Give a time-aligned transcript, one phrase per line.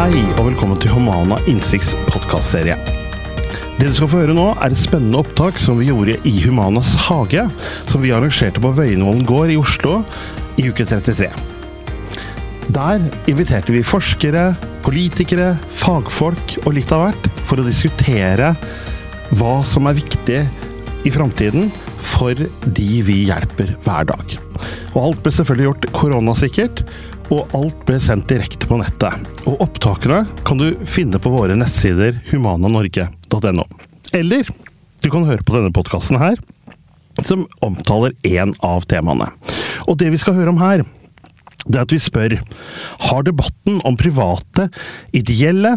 [0.00, 2.72] Hei og velkommen til Humana Innsikts podkastserie.
[3.76, 6.94] Det du skal få høre nå, er et spennende opptak som vi gjorde i Humanas
[7.04, 7.42] hage,
[7.84, 9.98] som vi arrangerte på Vøyenvollen gård i Oslo
[10.56, 11.28] i uke 33.
[12.72, 15.50] Der inviterte vi forskere, politikere,
[15.82, 18.54] fagfolk og litt av hvert for å diskutere
[19.36, 20.40] hva som er viktig
[21.04, 21.68] i framtiden
[22.16, 24.40] for de vi hjelper hver dag.
[24.94, 26.86] Og alt ble selvfølgelig gjort koronasikkert,
[27.30, 29.28] og alt ble sendt direkte på nettet.
[29.46, 33.66] Og opptakene kan du finne på våre nettsider humananorge.no.
[34.16, 34.48] Eller
[35.00, 36.40] du kan høre på denne podkasten her,
[37.24, 39.30] som omtaler én av temaene.
[39.86, 40.82] Og det vi skal høre om her,
[41.66, 42.34] det er at vi spør
[43.10, 44.70] har debatten om private,
[45.12, 45.76] ideelle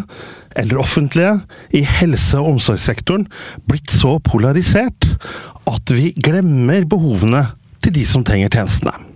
[0.56, 1.34] eller offentlige
[1.76, 3.26] i helse- og omsorgssektoren
[3.68, 5.10] blitt så polarisert
[5.70, 7.44] at vi glemmer behovene
[7.84, 9.13] til de som trenger tjenestene.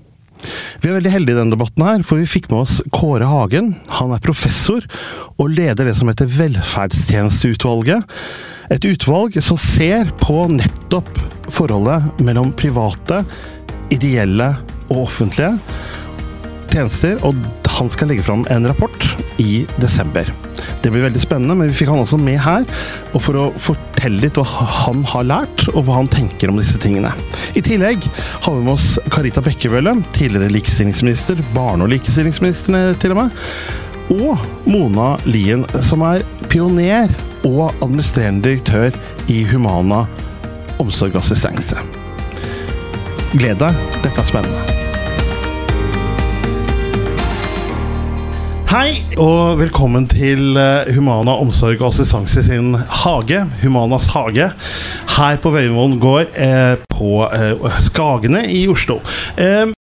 [0.83, 3.73] Vi er veldig heldige i denne debatten, her, for vi fikk med oss Kåre Hagen.
[3.99, 4.85] Han er professor
[5.37, 8.19] og leder det som heter Velferdstjenesteutvalget.
[8.75, 11.11] Et utvalg som ser på nettopp
[11.55, 13.23] forholdet mellom private,
[13.95, 14.53] ideelle
[14.89, 15.55] og offentlige
[16.73, 17.39] tjenester, og
[17.79, 19.07] han skal legge fram en rapport
[19.39, 20.27] i desember.
[20.83, 22.67] Det blir veldig spennende, men vi fikk han også med her,
[23.13, 24.47] og for å fortelle litt hva
[24.83, 27.13] han har lært, og hva han tenker om disse tingene.
[27.59, 28.07] I tillegg
[28.45, 33.43] har vi med oss Karita Bekkevølle, tidligere likestillingsminister, barne- og likestillingsminister til og med,
[34.19, 37.13] og Mona Lien, som er pioner
[37.45, 38.97] og administrerende direktør
[39.29, 40.07] i Humana
[40.81, 41.85] omsorg og assistanse.
[43.37, 44.78] Gled deg, dette er spennende.
[48.69, 54.51] Hei, og velkommen til eh, Humana omsorg og assistanse sin hage, Humanas hage,
[55.15, 58.99] her på Vøyenvollen gård eh, på eh, Skagene i Oslo.
[59.41, 59.73] Eh,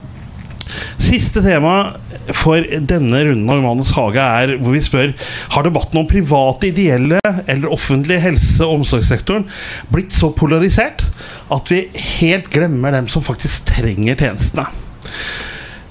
[1.04, 1.74] siste tema
[2.32, 5.12] for denne runden av Humanas hage er hvor vi spør
[5.52, 9.44] har debatten om private, ideelle eller offentlige helse- og omsorgssektoren
[9.92, 11.04] blitt så polarisert
[11.52, 11.84] at vi
[12.22, 14.64] helt glemmer dem som faktisk trenger tjenestene.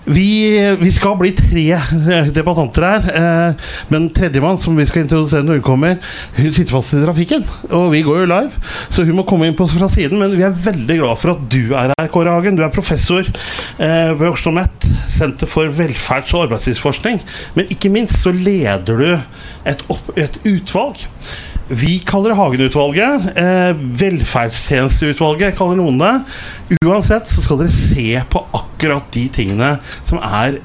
[0.08, 1.66] Vi, vi, skal bli tre
[2.38, 3.08] debattanter her.
[3.20, 5.98] Eh, men tredjemann, som vi skal introdusere når hun kommer,
[6.38, 7.44] hun sitter fast i trafikken.
[7.76, 10.20] Og vi går jo live, så hun må komme inn på fra siden.
[10.22, 12.58] Men vi er veldig glad for at du er her, Kåre Hagen.
[12.58, 17.20] Du er professor eh, ved Oslo OsloMet, Senter for velferds- og arbeidslivsforskning.
[17.58, 19.10] Men ikke minst så leder du
[19.68, 21.04] et, opp, et utvalg
[21.68, 23.32] vi kaller det Hagen-utvalget.
[23.38, 26.14] Eh, velferdstjenesteutvalget kaller noen det.
[26.86, 29.74] Uansett så skal dere se på akkurat de tingene
[30.08, 30.62] som er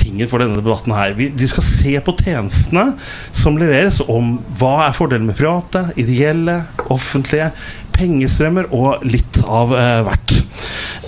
[0.00, 1.14] tingen for denne debatten her.
[1.18, 2.94] Vi, de skal se på tjenestene
[3.36, 7.50] som leveres, om hva er fordelen med private, ideelle, offentlige,
[7.94, 10.36] pengestrømmer og litt av eh, hvert.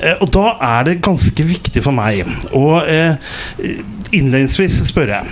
[0.03, 3.17] Eh, og da er det ganske viktig for meg å eh,
[4.13, 5.23] innledningsvis spørre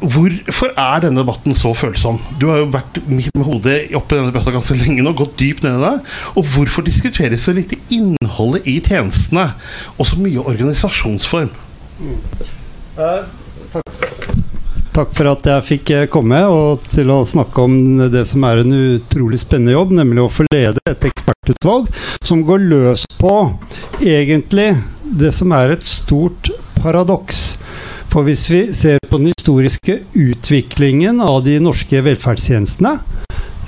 [0.00, 2.16] Hvorfor er denne debatten så følsom?
[2.40, 5.76] Du har jo vært med hodet oppi denne debatten ganske lenge nå, gått dypt ned
[5.76, 6.12] i det.
[6.40, 9.50] Og hvorfor diskuteres så lite innholdet i tjenestene,
[9.98, 11.52] og så mye organisasjonsform?
[12.00, 12.16] Mm.
[12.96, 13.28] Uh,
[13.74, 13.92] takk.
[14.96, 15.12] takk.
[15.18, 17.76] for at jeg fikk eh, komme og til å snakke om
[18.12, 21.92] det som er en utrolig spennende jobb, nemlig å få lede et ekspertutvalg
[22.24, 23.36] som går løs på
[24.00, 24.72] egentlig
[25.20, 26.48] det som er et stort
[26.80, 27.59] paradoks.
[28.10, 32.96] For hvis vi ser på den historiske utviklingen av de norske velferdstjenestene,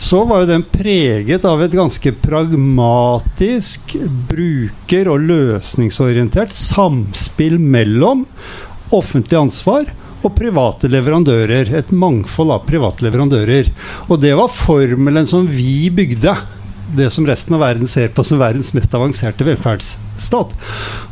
[0.02, 3.94] så var jo den preget av et ganske pragmatisk,
[4.32, 8.24] bruker- og løsningsorientert samspill mellom
[8.90, 9.86] offentlig ansvar
[10.22, 11.70] og private leverandører.
[11.78, 13.70] Et mangfold av private leverandører.
[14.10, 16.34] Og det var formelen som vi bygde
[16.96, 20.54] det som resten av verden ser på som verdens mest avanserte velferdsstat.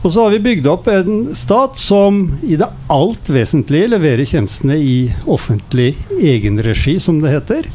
[0.02, 4.76] Og så har vi bygd opp en stat som i det alt vesentlige leverer tjenestene
[4.76, 4.96] i
[5.30, 7.68] offentlig egenregi, som det heter.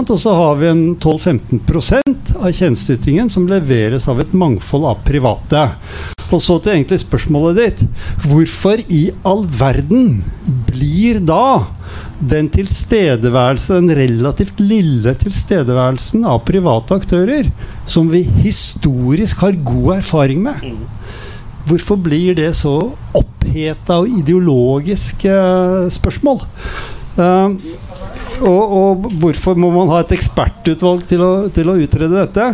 [0.00, 5.68] Og så har vi en 12-15% av tjenesteytingen som leveres av et mangfold av private.
[6.30, 7.84] Og så til egentlig spørsmålet ditt.
[8.28, 10.20] Hvorfor i all verden
[10.68, 11.66] blir da
[12.20, 17.48] den tilstedeværelse, den relativt lille tilstedeværelsen av private aktører,
[17.88, 20.74] som vi historisk har god erfaring med,
[21.66, 22.76] hvorfor blir det så
[23.16, 26.44] oppheta og ideologisk uh, spørsmål?
[27.16, 27.56] Uh,
[28.40, 32.46] og, og, hvorfor må man ha et ekspertutvalg til å, til å utrede dette?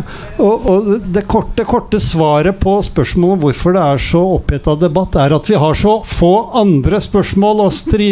[0.43, 5.15] Og, og det korte, korte, svaret på spørsmålet om hvorfor det er så oppheta debatt,
[5.19, 8.11] er at vi har så få andre spørsmål å stri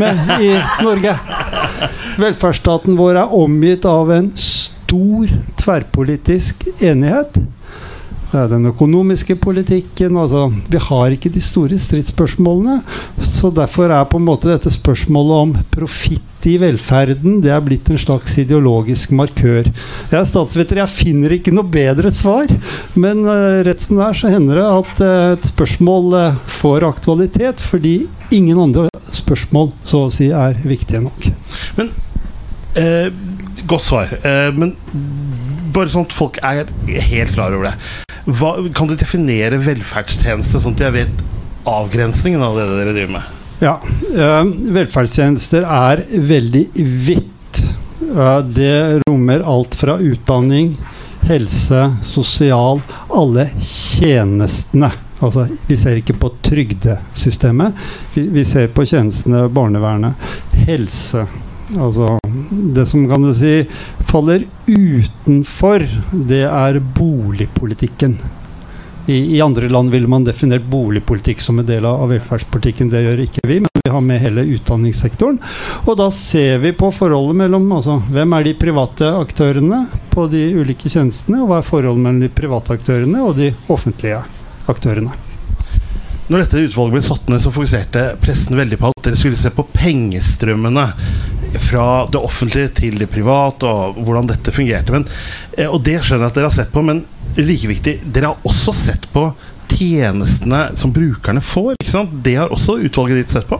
[0.00, 0.52] med i
[0.84, 1.16] Norge.
[2.20, 7.40] Velferdsstaten vår er omgitt av en stor tverrpolitisk enighet.
[8.30, 10.18] det er den økonomiske politikken.
[10.20, 12.80] Altså, vi har ikke de store stridsspørsmålene.
[13.22, 17.88] Så derfor er på en måte dette spørsmålet om profitt i velferden det er blitt
[17.90, 19.68] en slags ideologisk markør.
[20.10, 22.50] Jeg er statsvetter, jeg finner ikke noe bedre svar.
[22.98, 26.86] Men uh, rett som det er, så hender det at uh, et spørsmål uh, får
[26.88, 27.94] aktualitet fordi
[28.34, 31.30] ingen andre spørsmål så å si er viktige nok.
[31.78, 31.94] Men
[33.70, 34.10] Godt svar.
[34.58, 34.72] men
[35.70, 36.66] bare sånn at folk er
[37.06, 37.74] helt klar over det.
[38.26, 41.22] Hva, kan du definere velferdstjeneste, sånn at jeg vet
[41.70, 43.43] avgrensningen av det dere driver med?
[43.64, 43.78] Ja.
[44.12, 46.66] Øh, velferdstjenester er veldig
[47.06, 47.62] vidt.
[48.04, 50.74] Uh, det rommer alt fra utdanning,
[51.24, 54.90] helse, sosial Alle tjenestene.
[55.24, 57.80] Altså, vi ser ikke på trygdesystemet.
[58.12, 60.20] Vi, vi ser på tjenestene barnevernet.
[60.66, 61.24] Helse.
[61.80, 62.18] Altså
[62.76, 63.62] Det som kan du si
[64.04, 68.18] faller utenfor, det er boligpolitikken.
[69.06, 72.88] I, I, andre land ville man definert boligpolitikk som en del av velferdspolitikken.
[72.88, 75.36] Det gjør ikke vi, men vi har med hele utdanningssektoren.
[75.84, 79.82] Og da ser vi på forholdet mellom altså, hvem er de private aktørene
[80.14, 84.22] på de ulike tjenestene, og hva er forholdet mellom de private aktørene og de offentlige
[84.72, 85.12] aktørene.
[86.32, 89.52] Når dette utvalget ble satt ned, så fokuserte pressen veldig på at dere skulle se
[89.52, 90.86] på pengestrømmene
[91.60, 94.96] fra det offentlige til det private, og hvordan dette fungerte.
[94.96, 95.04] Men,
[95.58, 97.04] eh, og det skjønner jeg at dere har sett på, men
[97.36, 99.28] like viktig, dere har også sett på
[99.74, 101.74] tjenestene som brukerne får.
[101.80, 102.14] ikke sant?
[102.24, 103.58] Det har også utvalget ditt sett på?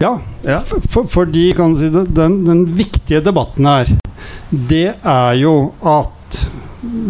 [0.00, 0.14] Ja,
[0.46, 0.60] ja.
[0.88, 3.90] For, fordi kan si, den, den viktige debatten her,
[4.50, 6.38] det er jo at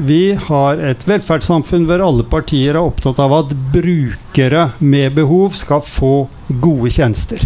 [0.07, 5.85] vi har et velferdssamfunn hvor alle partier er opptatt av at brukere med behov skal
[5.87, 6.15] få
[6.49, 7.45] gode tjenester.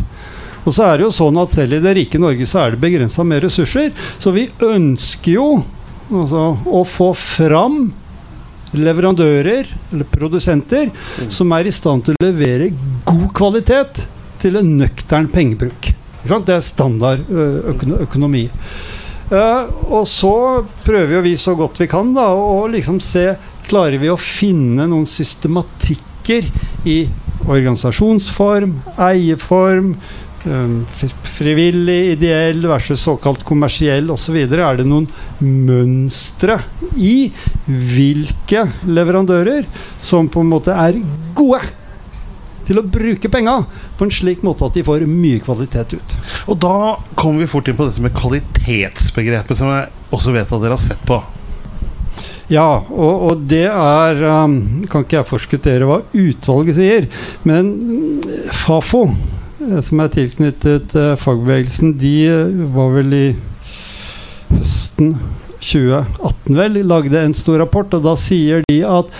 [0.65, 2.81] Og så er det jo sånn at selv i det rike Norge så er det
[2.81, 3.93] begrensa med ressurser.
[4.17, 5.49] Så vi ønsker jo
[6.09, 7.93] altså, å få fram
[8.81, 10.91] leverandører, eller produsenter,
[11.29, 12.73] som er i stand til å levere
[13.07, 14.05] god kvalitet
[14.43, 15.93] til en nøktern pengebruk.
[16.25, 18.47] Det er standard økonomi.
[19.25, 20.35] Uh, og så
[20.85, 23.33] prøver vi så godt vi kan da, å liksom se
[23.65, 26.45] Klarer vi å finne noen systematikker
[26.85, 26.99] i
[27.49, 30.03] organisasjonsform, eierform, um,
[30.45, 34.37] frivillig, ideell versus såkalt kommersiell osv.
[34.45, 35.09] Er det noen
[35.41, 36.59] mønstre
[37.01, 37.31] i
[37.65, 39.65] hvilke leverandører
[40.05, 41.01] som på en måte er
[41.35, 41.65] gode
[42.65, 43.59] til å bruke penga
[43.99, 46.17] på en slik måte at de får mye kvalitet ut.
[46.49, 50.63] Og da kommer vi fort inn på dette med kvalitetsbegrepet, som jeg også vet at
[50.63, 51.21] dere har sett på.
[52.53, 54.59] Ja, og, og det er um,
[54.93, 57.07] Kan ikke jeg forskuttere hva utvalget sier,
[57.49, 57.71] men
[58.53, 59.44] Fafo, eh,
[59.85, 63.27] som er tilknyttet uh, fagbevegelsen, de uh, var vel i
[64.53, 65.15] høsten
[65.65, 69.13] 2018 vel, lagde en stor rapport, og da sier de at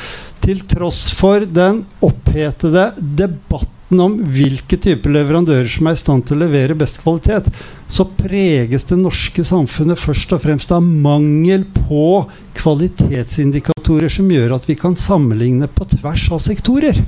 [0.45, 6.37] til tross for den opphetede debatten om hvilke typer leverandører som er i stand til
[6.37, 7.49] å levere best kvalitet,
[7.89, 12.25] så preges det norske samfunnet først og fremst av mangel på
[12.59, 17.01] kvalitetsindikatorer som gjør at vi kan sammenligne på tvers av sektorer.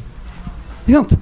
[0.86, 1.16] Ikke sant?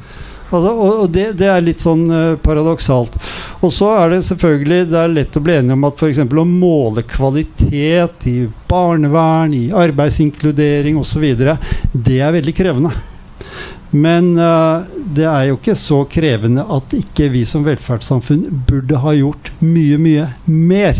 [0.50, 3.16] Altså, og det, det, er litt sånn uh, paradoksalt.
[3.64, 6.20] Og så er det selvfølgelig det er lett å bli enig om at f.eks.
[6.20, 8.36] å måle kvalitet i
[8.70, 11.26] barnevern, i arbeidsinkludering osv.,
[11.92, 12.92] det er veldig krevende.
[13.94, 14.82] Men uh,
[15.16, 19.98] det er jo ikke så krevende at ikke vi som velferdssamfunn burde ha gjort mye,
[20.02, 20.98] mye mer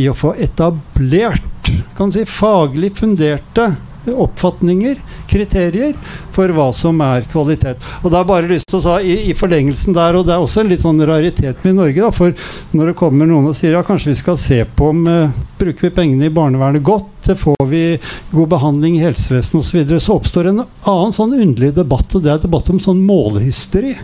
[0.00, 1.46] i å få etablert
[1.96, 3.74] kan si, faglig funderte
[4.08, 5.94] oppfatninger, kriterier,
[6.34, 7.80] for hva som er kvalitet.
[8.02, 10.44] Og det er bare lyst til å sa, i, i, forlengelsen der, og det er
[10.44, 12.34] også en litt sånn raritet med Norge, da, for
[12.76, 15.88] når det kommer noen og sier ja, kanskje vi skal se på om uh, bruker
[15.88, 17.84] vi pengene i barnevernet godt, får vi
[18.32, 22.24] god behandling i helsevesenet osv., så, videre, så oppstår en annen sånn underlig debatt, og
[22.24, 23.94] det er debatt om sånn målehysteri.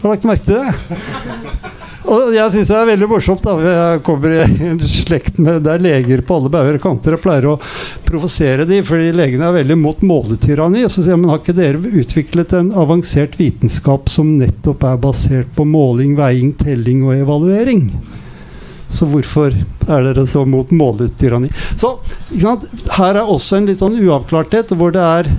[0.00, 1.76] Har du lagt merke til det?
[2.10, 3.44] Og jeg syns det er veldig morsomt.
[3.44, 7.14] da Jeg kommer i en slekt med det er leger på alle bauger og kanter
[7.14, 7.58] og pleier å
[8.06, 10.82] provosere de, fordi legene er veldig mot måletyranni.
[10.88, 15.52] Så sier jeg, men har ikke dere utviklet en avansert vitenskap som nettopp er basert
[15.54, 17.86] på måling, veiing, telling og evaluering?
[18.90, 21.52] Så hvorfor er dere så mot måletyranni?
[21.78, 21.94] Så
[22.96, 25.30] her er også en litt sånn uavklarthet, hvor det er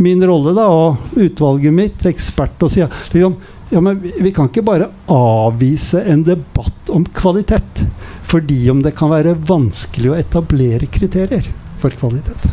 [0.00, 2.80] min rolle da, og utvalget mitt, ekspert, å si
[3.12, 3.36] liksom,
[3.74, 7.82] ja, men vi kan ikke bare avvise en debatt om kvalitet
[8.24, 11.48] fordi om det kan være vanskelig å etablere kriterier
[11.82, 12.46] for kvalitet.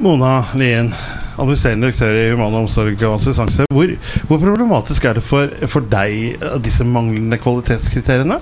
[0.00, 0.88] Mona Lien,
[1.36, 3.68] administrerende direktør i Human Omsorg og assistanse.
[3.72, 3.92] Hvor,
[4.26, 8.40] hvor, problematisk er det for, for deg disse manglende kvalitetskriteriene?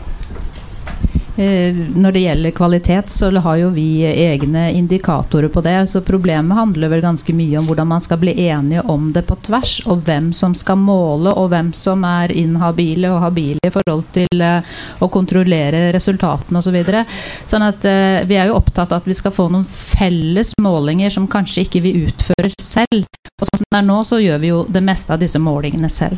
[1.37, 5.87] Eh, når det gjelder kvalitet, så har jo vi egne indikatorer på det.
[5.89, 9.39] Så problemet handler vel ganske mye om hvordan man skal bli enige om det på
[9.47, 9.79] tvers.
[9.87, 14.45] Og hvem som skal måle, og hvem som er inhabile og habile i forhold til
[14.45, 16.71] eh, å kontrollere resultatene osv.
[16.73, 17.03] Så videre.
[17.45, 21.13] sånn at uh, vi er jo opptatt av at vi skal få noen felles målinger
[21.13, 23.05] som kanskje ikke vi utfører selv.
[23.37, 26.17] Og sånn det er nå, så gjør vi jo det meste av disse målingene selv.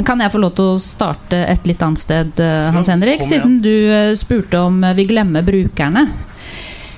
[0.00, 2.38] Men kan jeg få lov til å starte et litt annet sted,
[2.72, 3.20] Hans Henrik?
[3.20, 6.06] Siden du spurte om vi glemmer brukerne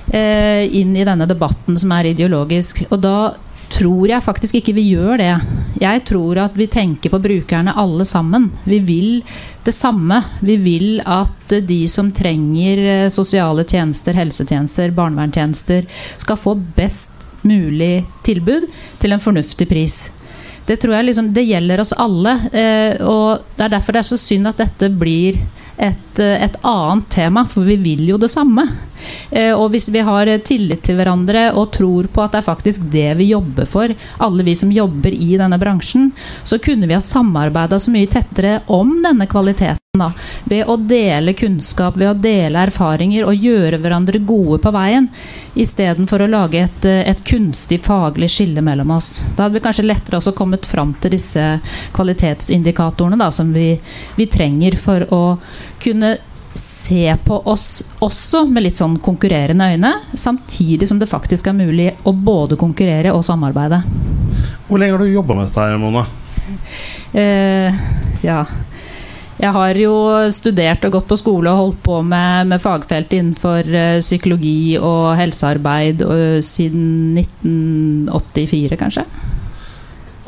[0.07, 2.85] eh, inn i denne debatten som er ideologisk.
[2.95, 3.33] Og da
[3.73, 5.33] tror jeg faktisk ikke vi gjør det.
[5.83, 8.47] Jeg tror at vi tenker på brukerne alle sammen.
[8.63, 9.11] Vi vil
[9.67, 10.21] det samme.
[10.39, 15.91] Vi vil at de som trenger eh, sosiale tjenester, helsetjenester, barnevernstjenester,
[16.23, 18.71] skal få best mulig tilbud
[19.03, 20.05] til en fornuftig pris.
[20.65, 22.37] Det tror jeg liksom, det gjelder oss alle.
[22.55, 25.41] Eh, og Det er derfor det er så synd at dette blir
[25.77, 28.67] et, eh, et, annet tema, for vi vil jo det samme.
[29.31, 32.89] Eh, og hvis vi har tillit til hverandre og tror på at det er faktisk
[32.93, 33.93] det vi jobber for,
[34.23, 36.11] alle vi som jobber i denne bransjen,
[36.43, 39.79] så kunne vi ha samarbeida så mye tettere om denne kvaliteten.
[39.93, 40.07] Da,
[40.49, 45.05] ved å dele kunnskap, ved å dele erfaringer og gjøre hverandre gode på veien.
[45.53, 49.21] Istedenfor å lage et, eh, et, kunstig faglig skille mellom oss.
[49.35, 51.45] Da hadde vi kanskje lettere også kommet fram til disse
[51.93, 53.75] kvalitetsindikatorene da, som vi,
[54.17, 55.21] vi trenger for å
[55.83, 56.15] kunne
[56.57, 57.67] se på oss
[58.03, 63.13] også med litt sånn konkurrerende øyne, samtidig som det faktisk er mulig å både konkurrere
[63.15, 63.81] og samarbeide.
[64.67, 66.05] Hvor lenge har du jobba med dette, her, Mona?
[67.13, 67.83] Eh,
[68.25, 68.43] ja
[69.43, 69.93] jeg har jo
[70.31, 75.15] studert og gått på skole og holdt på med, med fagfelt innenfor uh, psykologi og
[75.17, 79.03] helsearbeid uh, siden 1984, kanskje.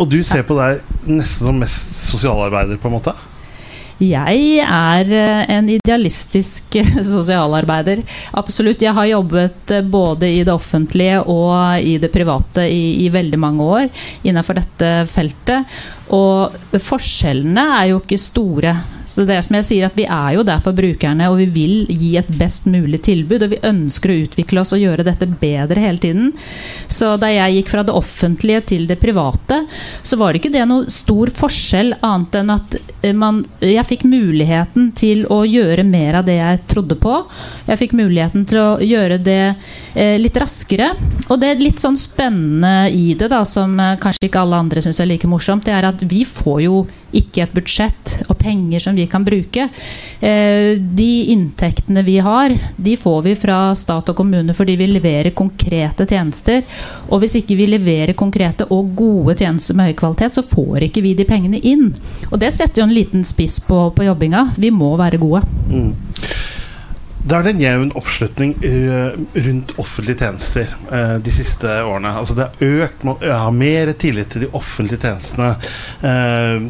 [0.01, 3.13] Og du ser på deg nesten som mest sosialarbeider, på en måte?
[4.03, 6.75] Jeg er eh, en idealistisk
[7.13, 8.01] sosialarbeider.
[8.35, 8.83] Absolutt.
[8.83, 13.39] Jeg har jobbet eh, både i det offentlige og i det private i, i veldig
[13.39, 13.87] mange år
[14.27, 15.77] innenfor dette feltet.
[16.13, 18.75] Og forskjellene er jo ikke store.
[19.05, 21.45] Så det er som jeg sier at Vi er jo der for brukerne, og vi
[21.53, 23.45] vil gi et best mulig tilbud.
[23.45, 26.31] Og vi ønsker å utvikle oss og gjøre dette bedre hele tiden.
[26.91, 29.62] Så da jeg gikk fra det offentlige til det private,
[30.03, 34.07] så var det ikke det noe stor forskjell, annet enn at eh, man, jeg fikk
[34.09, 37.21] muligheten til å gjøre mer av det jeg trodde på.
[37.69, 39.41] Jeg fikk muligheten til å gjøre det
[39.93, 40.91] eh, litt raskere.
[41.29, 44.83] Og det er litt sånn spennende i det, da, som eh, kanskje ikke alle andre
[44.85, 46.79] syns er like morsomt, det er at vi får jo
[47.15, 49.69] ikke et budsjett og penger som vi kan bruke.
[50.19, 55.35] Eh, de inntektene vi har, de får vi fra stat og kommune fordi vi leverer
[55.37, 56.63] konkrete tjenester.
[57.09, 61.05] Og hvis ikke vi leverer konkrete og gode tjenester med høy kvalitet, så får ikke
[61.05, 61.91] vi de pengene inn.
[62.31, 64.49] Og det setter jo en liten spiss på, på jobbinga.
[64.59, 65.45] Vi må være gode.
[65.71, 65.93] Mm.
[67.25, 69.15] Det er en jevn oppslutning eh,
[69.48, 72.12] rundt offentlige tjenester eh, de siste årene.
[72.22, 75.55] Altså det har økt, man har mer tillit til de offentlige tjenestene.
[76.05, 76.67] Eh,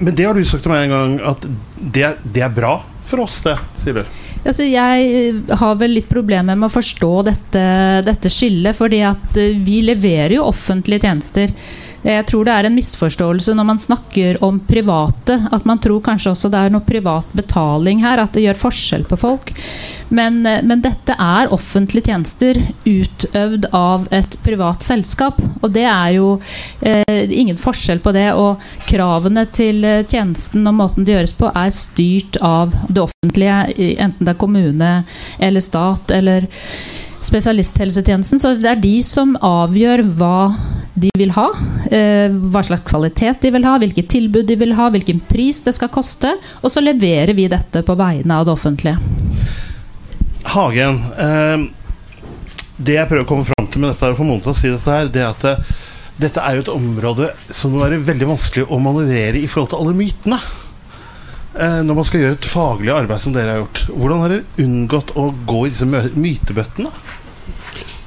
[0.00, 1.46] men det har du sagt til meg en gang, at
[1.78, 4.18] det, det er bra for oss, det, sier du.
[4.40, 7.64] Altså, jeg har vel litt problemer med å forstå dette,
[8.06, 9.02] dette skillet, fordi
[9.60, 11.52] vi leverer jo offentlige tjenester.
[12.00, 15.36] Jeg tror det er en misforståelse når man snakker om private.
[15.52, 19.04] At man tror kanskje også det er noe privat betaling her, at det gjør forskjell
[19.10, 19.52] på folk.
[20.10, 25.42] Men, men dette er offentlige tjenester utøvd av et privat selskap.
[25.60, 26.30] Og det er jo
[26.80, 28.30] eh, ingen forskjell på det.
[28.32, 33.60] Og kravene til tjenesten og måten det gjøres på, er styrt av det offentlige,
[34.00, 34.94] enten det er kommune
[35.40, 36.48] eller stat eller
[37.26, 38.40] spesialisthelsetjenesten.
[38.40, 40.36] Så det er de som avgjør hva
[41.00, 41.48] de vil ha.
[41.90, 45.74] Eh, hva slags kvalitet de vil ha, hvilket tilbud de vil ha, hvilken pris det
[45.76, 46.34] skal koste.
[46.60, 48.98] Og så leverer vi dette på vegne av det offentlige.
[50.50, 51.68] Hagen, eh,
[52.80, 54.96] det jeg prøver å komme fram til med dette, for noen til å si dette
[54.96, 55.76] her, det er at eh,
[56.20, 59.84] dette er jo et område som må være veldig vanskelig å manøvrere i forhold til
[59.84, 60.40] alle mytene.
[61.50, 65.08] Når man skal gjøre et faglig arbeid som dere har gjort, hvordan har dere unngått
[65.18, 66.92] å gå i disse mytebøttene?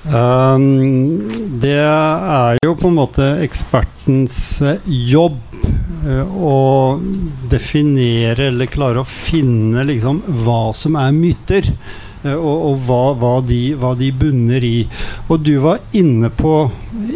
[0.03, 1.29] Um,
[1.63, 5.37] det er jo på en måte ekspertens eh, jobb
[6.03, 6.57] uh, å
[7.47, 11.71] definere eller klare å finne liksom hva som er myter.
[12.25, 13.61] Uh, og, og hva, hva, de,
[14.01, 14.81] de, bunner i.
[15.31, 16.51] Og du var inne på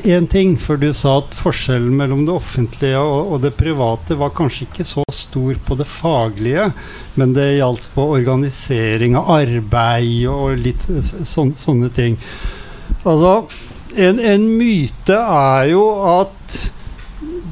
[0.07, 4.31] én ting, for du sa at forskjellen mellom det offentlige og, og det private var
[4.35, 6.69] kanskje ikke så stor på det faglige,
[7.19, 12.15] men det gjaldt på organisering av arbeid og litt så, sånne ting.
[13.07, 13.33] Altså,
[13.97, 16.57] en, en myte er jo at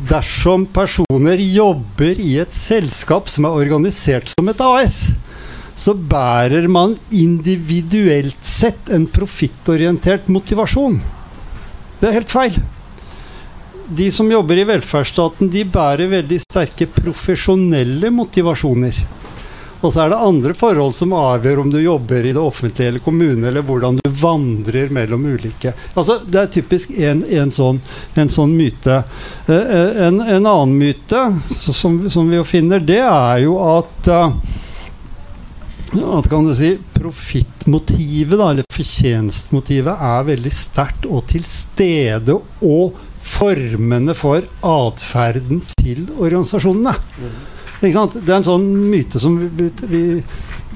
[0.09, 4.99] dersom personer jobber i et selskap som er organisert som et AS,
[5.75, 11.01] så bærer man individuelt sett en profittorientert motivasjon.
[11.99, 12.59] Det er helt feil.
[13.85, 18.97] De som jobber i velferdsstaten, de bærer veldig sterke profesjonelle motivasjoner.
[19.81, 23.03] Og så er det andre forhold som avgjør om du jobber i det offentlige eller
[23.05, 25.73] kommune, eller hvordan du vandrer mellom ulike.
[25.93, 27.81] Altså, Det er typisk en, en, sånn,
[28.15, 29.01] en sånn, myte.
[29.47, 34.13] Eh, eh, en, en, annen myte som, som, vi jo finner, det er jo at
[35.95, 42.35] at kan du si, Profittmotivet, eller fortjenstmotivet, er veldig sterkt og til stede.
[42.65, 46.93] Og formende for atferden til organisasjonene.
[47.81, 50.03] Det er en sånn myte som vi, vi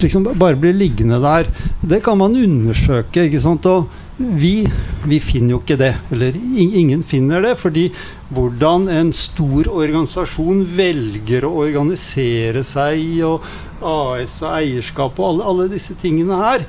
[0.01, 1.49] liksom bare blir liggende der.
[1.81, 3.25] Det kan man undersøke.
[3.27, 3.65] ikke sant?
[3.65, 3.89] Og
[4.19, 4.67] vi,
[5.07, 5.93] vi, finner jo ikke det.
[6.11, 7.55] Eller ingen finner det.
[7.59, 7.87] Fordi
[8.35, 13.43] hvordan en stor organisasjon velger å organisere seg, og
[13.79, 16.65] AS og eierskap og alle, alle disse tingene her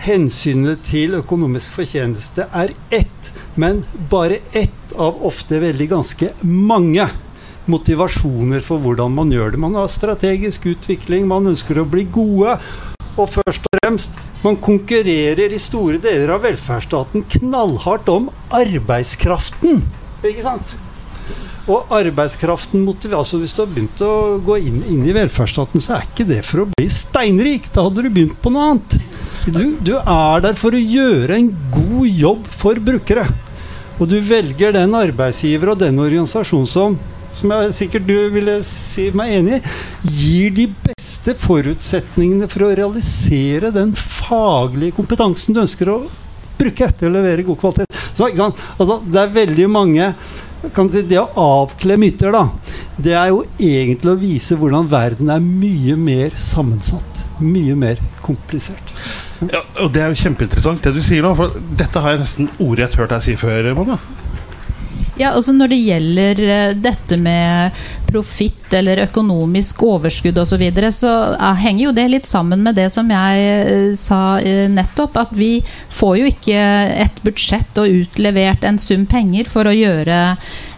[0.00, 7.04] Hensynet til økonomisk fortjeneste er ett, men bare ett av ofte veldig ganske mange
[7.70, 9.62] motivasjoner for hvordan man gjør det.
[9.62, 12.58] Man har strategisk utvikling, man ønsker å bli gode.
[13.16, 19.82] Og først og fremst, man konkurrerer i store deler av velferdsstaten knallhardt om arbeidskraften.
[20.24, 20.76] Ikke sant?
[21.70, 25.98] Og arbeidskraften motiverer altså Hvis du har begynt å gå inn, inn, i velferdsstaten, så
[25.98, 27.68] er ikke det for å bli steinrik.
[27.74, 28.98] Da hadde du begynt på noe annet.
[29.46, 33.28] Du, du er der for å gjøre en god jobb for brukere.
[34.00, 36.96] Og du velger den arbeidsgiver og den organisasjon som
[37.38, 39.62] som jeg sikkert du ville si meg enig i,
[40.20, 46.02] gir de beste forutsetningene for å realisere den faglige kompetansen du ønsker å
[46.60, 47.98] bruke til å levere god kvalitet.
[48.14, 50.12] Så, altså, det er veldig mange
[50.60, 52.42] si, Det å avkle myter, da,
[53.00, 57.24] det er jo egentlig å vise hvordan verden er mye mer sammensatt.
[57.40, 58.92] Mye mer komplisert.
[59.40, 62.50] Ja, og Det er jo kjempeinteressant det du sier nå, for dette har jeg nesten
[62.60, 63.70] ordrett hørt deg si før.
[63.78, 63.96] Mona.
[65.20, 67.76] Ja, altså Når det gjelder eh, dette med
[68.10, 71.10] profitt eller økonomisk overskudd osv., så, videre, så
[71.60, 75.20] henger jo det litt sammen med det som jeg eh, sa eh, nettopp.
[75.20, 75.52] At vi
[75.94, 76.64] får jo ikke
[77.04, 80.20] et budsjett og utlevert en sum penger for å gjøre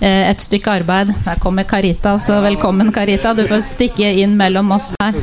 [0.02, 1.12] et stykke arbeid.
[1.22, 3.36] Her kommer Carita, så velkommen, Carita.
[3.38, 5.14] Du får stikke inn mellom oss her.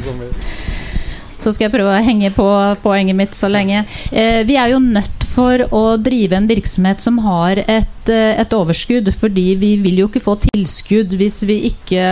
[1.40, 2.48] Så skal jeg prøve å henge på
[2.84, 3.86] poenget mitt så lenge.
[4.12, 8.54] Eh, vi er jo nødt for å drive en virksomhet som har et, eh, et,
[8.56, 9.12] overskudd.
[9.14, 12.04] Fordi vi vil jo ikke få tilskudd hvis vi ikke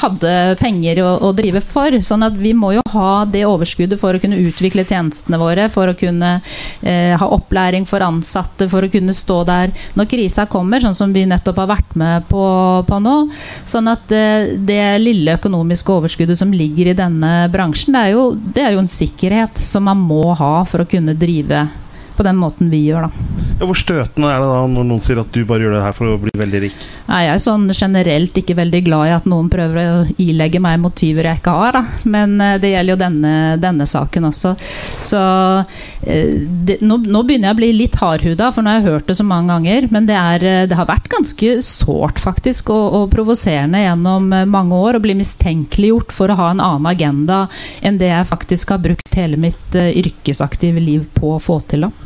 [0.00, 1.94] hadde penger å, å, drive for.
[2.02, 5.68] Sånn at vi må jo ha det overskuddet for å kunne utvikle tjenestene våre.
[5.72, 6.36] For å kunne
[6.82, 11.14] eh, ha opplæring for ansatte, for å kunne stå der når krisa kommer, sånn som
[11.14, 12.44] vi nettopp har vært med på,
[12.88, 13.16] på nå.
[13.64, 18.28] Sånn at eh, det lille økonomiske overskuddet som ligger i denne bransjen, det er jo
[18.36, 21.66] det er jo en sikkerhet som man må ha for å kunne drive
[22.16, 23.36] på den måten vi gjør, da.
[23.56, 25.94] Ja, hvor støtende er det da når noen sier at du bare gjør det her
[25.96, 26.82] for å bli veldig rik?
[27.06, 30.82] Nei, Jeg er sånn generelt ikke veldig glad i at noen prøver å ilegge meg
[30.82, 31.78] motiver jeg ikke har.
[31.78, 32.02] Da.
[32.04, 34.52] Men uh, det gjelder jo denne, denne, saken også.
[35.00, 35.22] Så
[35.62, 36.34] uh,
[36.68, 39.16] det, nå, nå, begynner jeg å bli litt hardhuda, for nå har jeg hørt det
[39.22, 39.88] så mange ganger.
[39.94, 44.82] Men det, er, uh, det har vært ganske sårt faktisk og, og provoserende gjennom mange
[44.82, 47.46] år å bli mistenkeliggjort for å ha en annen agenda
[47.80, 51.88] enn det jeg faktisk har brukt hele mitt yrkesaktive liv på å få til.
[51.88, 52.05] da.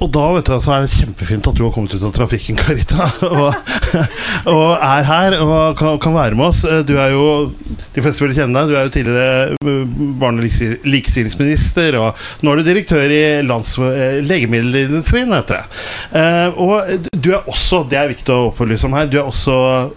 [0.00, 2.56] Og da vet du, så er det kjempefint at du har kommet ut av trafikken,
[2.56, 3.04] Carita.
[3.30, 6.60] Og, og er her og kan, være med oss.
[6.86, 7.50] Du er jo
[7.90, 8.70] De fleste vil kjenne deg.
[8.70, 13.72] Du er jo tidligere uh, barne- og likestillingsminister, og nå er du direktør i lands,
[13.82, 15.80] uh, legemiddelindustrien, heter det.
[16.14, 19.56] Uh, og du er også, det er viktig å opplyse om her, du er også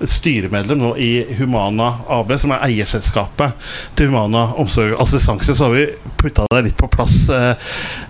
[0.10, 5.54] styremedlem nå i Humana AB, som er eierselskapet til Humana omsorg og assistanse.
[5.54, 5.86] Så har vi
[6.20, 7.30] putta deg litt på plass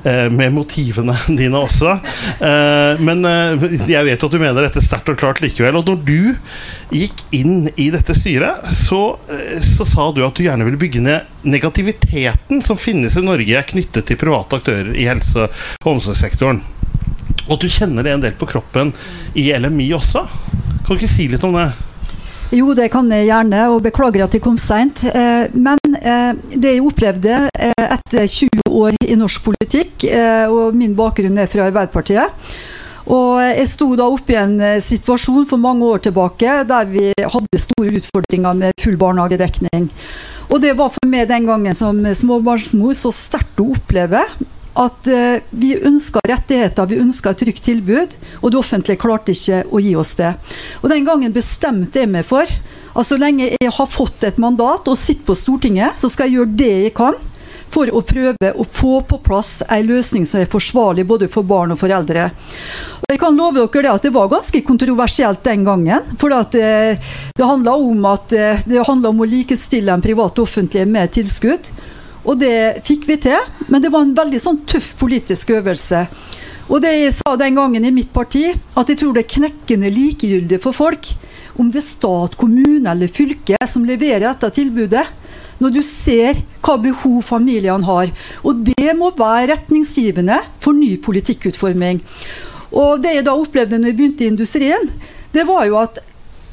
[0.03, 2.15] med motivene dine også også.
[2.39, 5.77] Uh, men uh, jeg vet at du mener dette sterkt og klart likevel.
[5.79, 10.45] Og når du gikk inn i dette styret, så, uh, så, sa du at du
[10.45, 15.47] gjerne ville bygge ned negativiteten som finnes i Norge knyttet til private aktører i helse-
[15.47, 16.63] og omsorgssektoren.
[17.47, 18.93] Og at du kjenner det en del på kroppen
[19.39, 20.23] i LMI også.
[20.83, 21.71] Kan du ikke si litt om det?
[22.53, 25.01] Jo, det kan jeg gjerne, og beklager at jeg kom seint.
[25.09, 30.05] Eh, men eh, det jeg opplevde eh, etter 20 år i norsk politikk,
[30.53, 32.53] og min bakgrunn er fra Arbeiderpartiet
[33.03, 37.59] og Jeg sto da oppe i en situasjon for mange år tilbake der vi hadde
[37.59, 39.89] store utfordringer med full barnehagedekning.
[40.47, 44.23] Og Det var for meg den gangen som småbarnsmor så sterkt å oppleve
[44.79, 49.63] at eh, vi ønska rettigheter, vi ønska et trygt tilbud, og det offentlige klarte ikke
[49.69, 50.33] å gi oss det.
[50.81, 52.49] Og Den gangen bestemte jeg meg for
[52.93, 56.39] at så lenge jeg har fått et mandat og sitter på Stortinget, så skal jeg
[56.39, 57.17] gjøre det jeg kan
[57.73, 61.73] for å prøve å få på plass en løsning som er forsvarlig både for barn
[61.73, 62.27] og foreldre.
[63.03, 66.13] Og jeg kan love dere det at det var ganske kontroversielt den gangen.
[66.21, 66.99] For det,
[67.35, 68.05] det handla om,
[69.09, 71.71] om å likestille en privat og offentlig med tilskudd.
[72.23, 76.05] Og det fikk vi til, men det var en veldig sånn tøff politisk øvelse.
[76.71, 79.91] Og det jeg sa den gangen i mitt parti, at jeg tror det er knekkende
[79.91, 81.11] likegyldig for folk
[81.59, 85.03] om det er stat, kommune eller fylke som leverer dette tilbudet.
[85.61, 88.09] Når du ser hva behov familiene har.
[88.43, 92.01] Og det må være retningsgivende for ny politikkutforming.
[92.73, 94.89] Og det jeg da opplevde når jeg begynte i industrien,
[95.33, 96.01] det var jo at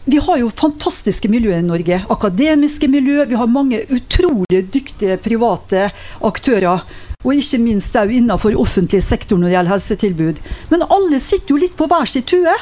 [0.05, 2.01] vi har jo fantastiske miljøer i Norge.
[2.11, 3.25] Akademiske miljø.
[3.29, 5.91] Vi har mange utrolig dyktige private
[6.25, 6.85] aktører.
[7.21, 10.41] Og ikke minst òg innenfor offentlig sektor når det gjelder helsetilbud.
[10.73, 12.55] Men alle sitter jo litt på hver sitt tue.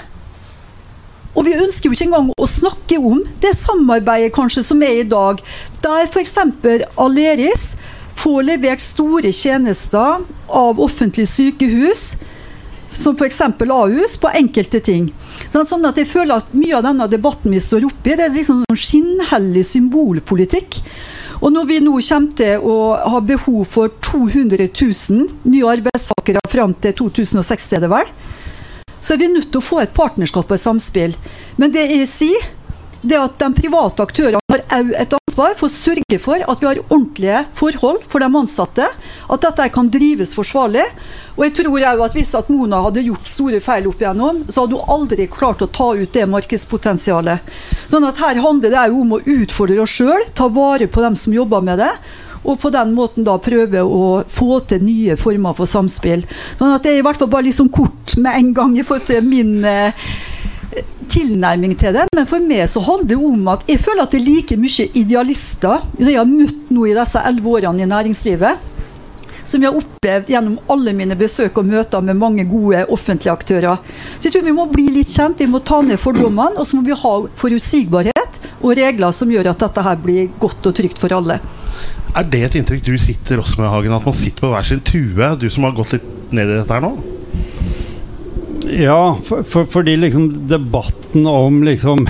[1.38, 5.07] Og vi ønsker jo ikke engang å snakke om det samarbeidet kanskje som er i
[5.07, 5.38] dag,
[5.85, 6.35] der f.eks.
[6.98, 7.68] Aleris
[8.18, 12.16] får levert store tjenester av offentlige sykehus,
[12.90, 13.44] som f.eks.
[13.46, 15.12] Ahus, på enkelte ting.
[15.49, 18.65] Sånn at jeg føler at Mye av denne debatten vi står oppi, det er liksom
[18.77, 20.83] skinnhellig symbolpolitikk.
[21.39, 22.77] Og når vi nå kommer til å
[23.15, 28.11] ha behov for 200 000 nye arbeidstakere fram til 2060, er det vel,
[28.99, 31.15] så er vi nødt til å få et partnerskap og et samspill.
[31.57, 32.49] Men det jeg sier,
[33.09, 36.68] det at de private aktørene har òg et ansvar for å sørge for at vi
[36.68, 38.87] har ordentlige forhold for de ansatte.
[39.29, 40.85] At dette kan drives forsvarlig.
[41.37, 44.64] Og jeg tror òg at hvis at Mona hadde gjort store feil opp igjennom, så
[44.64, 47.53] hadde hun aldri klart å ta ut det markedspotensialet.
[47.88, 51.18] Sånn at her handler det òg om å utfordre oss sjøl, ta vare på dem
[51.18, 51.92] som jobber med det.
[52.49, 56.25] Og på den måten da prøve å få til nye former for samspill.
[56.57, 59.09] Sånn at det er i hvert fall bare liksom kort med en gang i forhold
[59.11, 60.07] til min eh,
[61.09, 62.07] tilnærming til det.
[62.16, 64.88] Men for meg så handler det om at jeg føler at det er like mye
[64.98, 68.66] idealister jeg har møtt nå i disse elleve årene i næringslivet.
[69.48, 73.78] Som jeg har opplevd gjennom alle mine besøk og møter med mange gode offentlige aktører.
[74.18, 76.76] Så jeg tror vi må bli litt kjent, vi må ta ned fordommene, og så
[76.76, 81.00] må vi ha forutsigbarhet og regler som gjør at dette her blir godt og trygt
[81.00, 81.38] for alle.
[82.18, 83.96] Er det et inntrykk du sitter også med, Hagen?
[83.96, 86.74] At man sitter på hver sin tue, du som har gått litt ned i dette
[86.74, 87.17] her nå?
[88.70, 92.02] Ja, for, for, fordi liksom debatten om liksom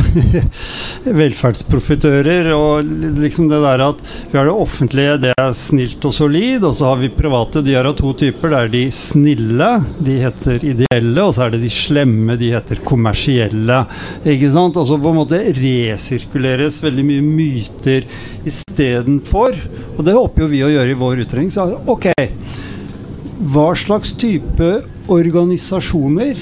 [1.21, 2.89] velferdsprofitører og
[3.21, 4.01] liksom det der at
[4.33, 7.77] vi har det offentlige, det er snilt og solid, og så har vi private, de
[7.79, 8.51] er av to typer.
[8.51, 9.71] Det er de snille,
[10.03, 13.83] de heter ideelle, og så er det de slemme, de heter kommersielle.
[14.27, 14.81] Ikke sant?
[14.81, 18.09] Altså på en måte resirkuleres veldig mye myter
[18.49, 19.61] istedenfor.
[19.97, 21.55] Og det håper jo vi å gjøre i vår utredning.
[21.55, 22.11] Så ok,
[23.39, 24.69] hva slags type
[25.09, 26.39] organisasjoner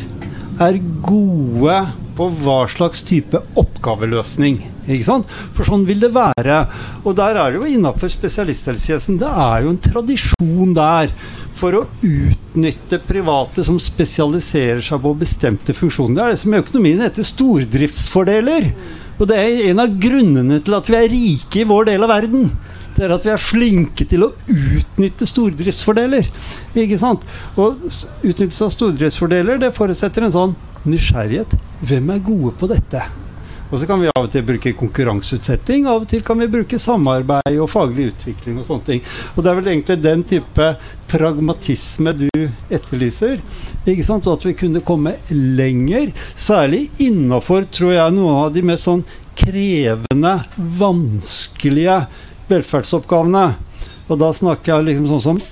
[0.64, 1.78] er gode
[2.16, 4.62] på hva slags type oppgaveløsning.
[4.86, 5.32] Ikke sant?
[5.52, 6.62] For sånn vil det være.
[7.04, 9.18] Og der er det jo innafor spesialisthelsetjenesten.
[9.20, 11.12] Det er jo en tradisjon der
[11.56, 16.16] for å utnytte private som spesialiserer seg på bestemte funksjoner.
[16.16, 18.70] Det er det som i økonomien heter stordriftsfordeler.
[19.16, 22.12] Og det er en av grunnene til at vi er rike i vår del av
[22.16, 22.48] verden
[22.96, 26.30] det er at vi er flinke til å utnytte stordriftsfordeler.
[26.76, 27.26] Ikke sant?
[27.60, 27.84] Og
[28.22, 30.56] utnyttelse av stordriftsfordeler det forutsetter en sånn
[30.88, 31.54] nysgjerrighet.
[31.86, 33.04] Hvem er gode på dette?
[33.66, 36.78] Og så kan vi av og til bruke konkurranseutsetting, av og til kan vi bruke
[36.78, 39.00] samarbeid og faglig utvikling og sånne ting.
[39.34, 40.68] Og det er vel egentlig den type
[41.10, 42.28] pragmatisme du
[42.70, 43.42] etterlyser.
[43.82, 44.28] ikke sant?
[44.30, 49.02] Og at vi kunne komme lenger, særlig innafor, tror jeg, noen av de mest sånn
[49.36, 50.36] krevende,
[50.78, 51.98] vanskelige
[52.50, 53.46] velferdsoppgavene.
[54.06, 55.44] Og da snakker jeg liksom sånn som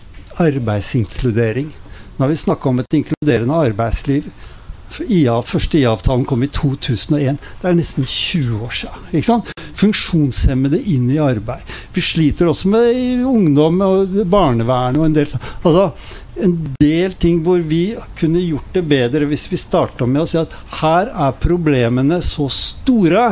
[0.44, 1.70] arbeidsinkludering.
[2.14, 4.28] Nå har vi snakka om et inkluderende arbeidsliv.
[5.10, 7.40] IA, første IA-avtalen kom i 2001.
[7.60, 9.06] Det er nesten 20 år siden.
[9.10, 9.50] Ikke sant?
[9.74, 11.64] Funksjonshemmede inn i arbeid.
[11.96, 15.88] Vi sliter også med ungdom og barnevern og en del Altså
[16.44, 20.38] en del ting hvor vi kunne gjort det bedre hvis vi starta med å si
[20.40, 23.26] at her er problemene så store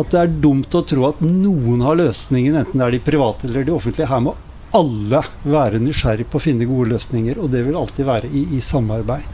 [0.00, 3.48] at det er dumt å tro at noen har løsningen, enten det er de private
[3.48, 4.10] eller de offentlige.
[4.10, 4.36] Her må
[4.76, 8.60] alle være nysgjerrig på å finne gode løsninger, og det vil alltid være i, i
[8.62, 9.26] samarbeid.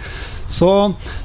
[0.46, 0.68] Så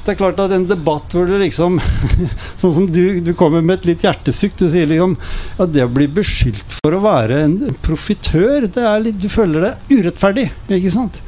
[0.04, 1.75] det er klart at en debatt hvor du liksom
[2.62, 4.56] Sånn som du, du kommer med et litt hjertesukk.
[4.58, 5.13] Du sier liksom
[5.62, 9.67] at det å bli beskyldt for å være en profitør, det er litt, du føler
[9.67, 10.49] det urettferdig.
[10.73, 11.21] Ikke sant?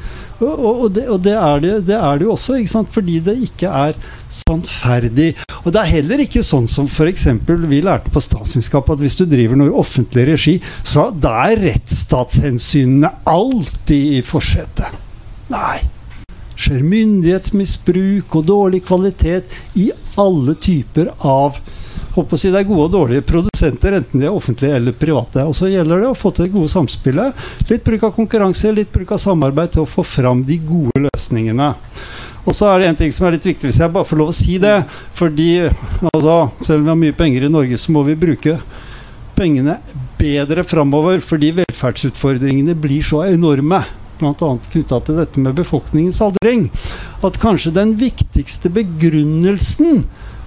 [0.44, 3.96] Og, det, og det, er det, det, er det, jo også, fordi det ikke er
[4.30, 5.32] sannferdig.
[5.64, 7.26] Og det er heller ikke sånn som f.eks.
[7.68, 11.62] vi lærte på statsvitenskap, at hvis du driver noe i offentlig regi, så da er
[11.70, 15.00] rettsstatshensynene alltid i forsetet.
[15.52, 15.78] Nei.
[16.54, 19.88] Skjer myndighetsmisbruk og dårlig kvalitet i
[20.20, 21.58] alle typer av
[22.14, 25.46] håper å si, det er gode og dårlige produsenter, enten de er offentlige eller private.
[25.48, 27.46] Og Så gjelder det å få til det gode samspillet.
[27.70, 31.72] Litt bruk av konkurranse, litt bruk av samarbeid til å få fram de gode løsningene.
[32.44, 34.30] Og så er det en ting som er litt viktig, hvis jeg bare får lov
[34.30, 34.76] å si det.
[35.16, 35.50] Fordi
[36.12, 38.58] altså, selv om vi har mye penger i Norge, så må vi bruke
[39.34, 39.78] pengene
[40.20, 41.22] bedre framover.
[41.24, 43.80] Fordi velferdsutfordringene blir så enorme.
[44.20, 44.50] Bl.a.
[44.70, 46.68] knytta til dette med befolkningens aldring.
[47.24, 50.04] At kanskje den viktigste begrunnelsen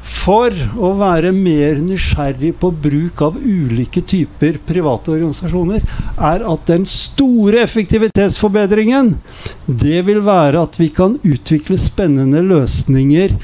[0.08, 5.84] for å være mer nysgjerrig på bruk av ulike typer private organisasjoner,
[6.18, 9.16] er at den store effektivitetsforbedringen,
[9.68, 13.36] det vil være at vi kan utvikle spennende løsninger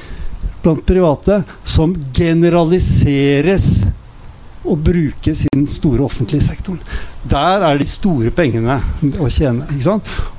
[0.63, 3.69] blant private som generaliseres
[4.63, 6.79] og brukes i den store offentlige sektoren.
[7.29, 8.79] Der er de store pengene
[9.19, 9.67] å tjene.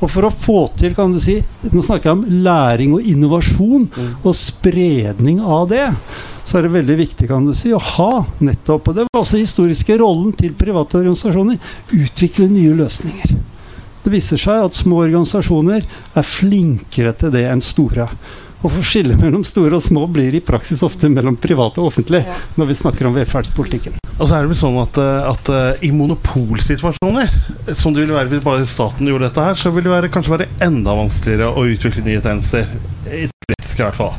[0.00, 1.38] Og for å få til, kan du si
[1.72, 4.12] Nå snakker jeg om læring og innovasjon mm.
[4.22, 5.86] og spredning av det.
[6.44, 9.40] Så er det veldig viktig kan du si, å ha nettopp Og det var også
[9.40, 11.60] historiske rollen til private organisasjoner.
[11.96, 13.36] Utvikle nye løsninger.
[14.04, 18.10] Det viser seg at små organisasjoner er flinkere til det enn store.
[18.60, 22.40] Og for skillet mellom store og små blir i praksis ofte mellom private og offentlige
[22.60, 24.03] når vi snakker om velferdspolitikken.
[24.14, 27.32] Og så er det vel sånn at, eh, at uh, i monopolsituasjoner,
[27.74, 30.36] som det ville være hvis bare staten gjorde dette her, så vil det være, kanskje
[30.36, 32.68] være enda vanskeligere å utvikle nye tjenester.
[33.10, 34.14] I politisk i hvert fall.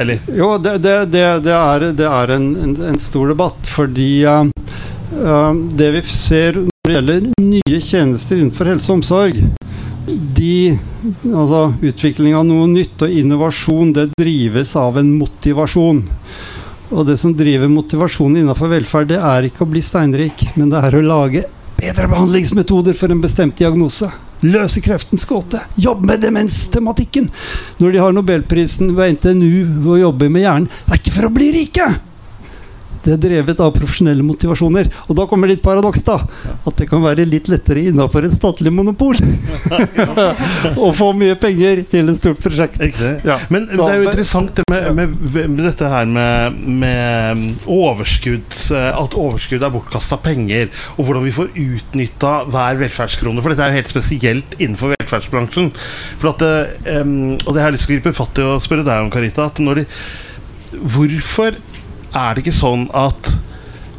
[0.00, 0.22] Eller?
[0.32, 3.60] Jo, det, det, det, det er, er en, en, en, stor debatt.
[3.68, 4.46] Fordi uh,
[5.76, 9.42] det vi ser når det gjelder nye tjenester innenfor helse og omsorg,
[10.10, 10.78] de,
[11.28, 16.00] altså Utvikling av noe nytt og innovasjon det drives av en motivasjon.
[16.90, 20.80] Og det som driver motivasjonen innenfor velferd, det er ikke å bli steinrik, men det
[20.82, 21.44] er å lage
[21.80, 24.10] bedre behandlingsmetoder for en bestemt diagnose.
[24.40, 25.60] Løse kreftens gåte.
[25.80, 27.28] Jobbe med demenstematikken.
[27.78, 31.34] Når de har nobelprisen ved NTNU og jobber med hjernen, det er ikke for å
[31.38, 31.90] bli rike!
[33.00, 34.90] Det er drevet av profesjonelle motivasjoner.
[35.08, 36.18] Og da kommer litt paradoks, da.
[36.68, 39.16] At det kan være litt lettere innafor et statlig monopol.
[40.86, 42.80] Å få mye penger til et stort prosjekt.
[43.24, 43.38] Ja.
[43.52, 45.16] Men det er jo interessant med, med,
[45.54, 48.58] med dette her med, med, overskudd.
[48.76, 50.68] At overskudd er bortkasta penger.
[50.98, 53.40] Og hvordan vi får utnytta hver velferdskrone.
[53.40, 55.72] For dette er jo helt spesielt innenfor velferdsbransjen.
[56.20, 56.44] For at,
[57.00, 59.12] um, og det har jeg lyst til å gripe fatt i og spørre deg om,
[59.12, 59.48] Karita.
[59.48, 59.88] At når de,
[60.84, 61.56] hvorfor
[62.16, 63.30] er det ikke sånn at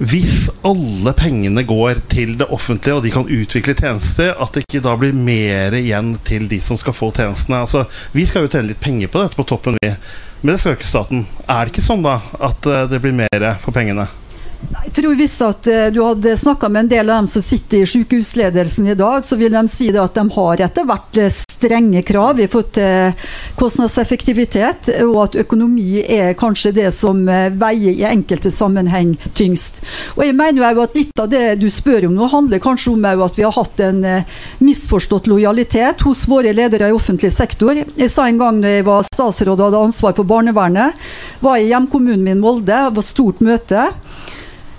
[0.02, 4.82] hvis alle pengene går til det offentlige, og de kan utvikle tjenester, at det ikke
[4.82, 7.60] da blir mer igjen til de som skal få tjenestene?
[7.62, 7.84] Altså,
[8.16, 9.92] vi skal jo tjene litt penger på dette på toppen, vi.
[10.42, 11.28] Men det skal jo ikke staten.
[11.46, 14.08] Er det ikke sånn da at eh, det blir mer for pengene?
[14.92, 17.82] Jeg tror Hvis at eh, du hadde snakka med en del av dem som sitter
[17.82, 22.02] i sykehusledelsen i dag, så vil de si at de har etter hvert eh, strenge
[22.06, 28.06] krav i forhold til kostnadseffektivitet, og at økonomi er kanskje det som eh, veier i
[28.10, 29.82] enkelte sammenheng tyngst.
[30.18, 33.06] Og jeg mener jo at Litt av det du spør om nå, handler kanskje om
[33.08, 34.04] at vi har hatt en
[34.62, 37.80] misforstått lojalitet hos våre ledere i offentlig sektor.
[37.80, 41.00] Jeg sa en gang da jeg var statsråd og hadde ansvar for barnevernet,
[41.42, 43.88] var i hjemkommunen min Molde, det var stort møte.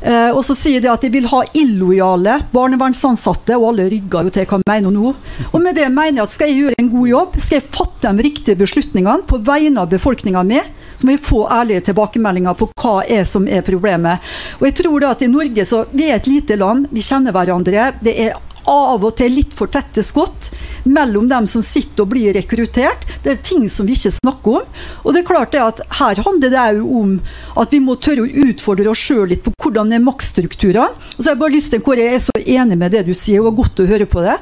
[0.02, 4.34] Eh, og så sier de at de vil ha illojale barnevernsansatte, og alle rygger jo
[4.34, 5.14] til hva de mener nå.
[5.52, 8.12] Og med det mener jeg at skal jeg gjøre en god jobb, skal jeg fatte
[8.12, 10.62] de riktige beslutningene på vegne av befolkninga mi,
[10.98, 14.32] så må jeg få ærlige tilbakemeldinger på hva er som er problemet.
[14.60, 17.34] Og jeg tror da at i Norge så Vi er et lite land, vi kjenner
[17.34, 17.92] hverandre.
[18.02, 18.36] Det er
[18.68, 20.50] av og til litt for tette skott
[20.84, 23.06] mellom dem som sitter og blir rekruttert.
[23.22, 24.78] Det er ting som vi ikke snakker om.
[25.02, 27.16] Og det er klart det at her handler det òg om
[27.62, 30.94] at vi må tørre å utfordre oss sjøl litt på hvordan er maktstrukturer.
[31.16, 33.14] Og så har jeg bare lyst til, Kåre, jeg er så enig med det du
[33.16, 34.38] sier, og godt å høre på det.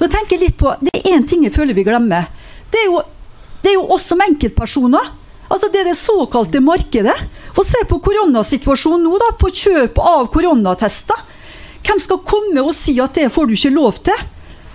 [0.00, 2.30] Og tenker litt på, Det er én ting jeg føler vi glemmer.
[2.70, 3.02] Det er jo,
[3.62, 5.12] det er jo oss som enkeltpersoner.
[5.48, 7.14] Altså Det er det såkalte markedet.
[7.54, 11.20] Få se på koronasituasjonen nå, da, på kjøp av koronatester.
[11.84, 14.26] Hvem skal komme og si at det får du ikke lov til?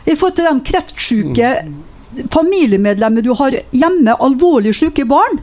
[0.05, 1.53] I forhold til de kreftsyke
[2.33, 5.41] familiemedlemmer du har hjemme, alvorlig syke barn.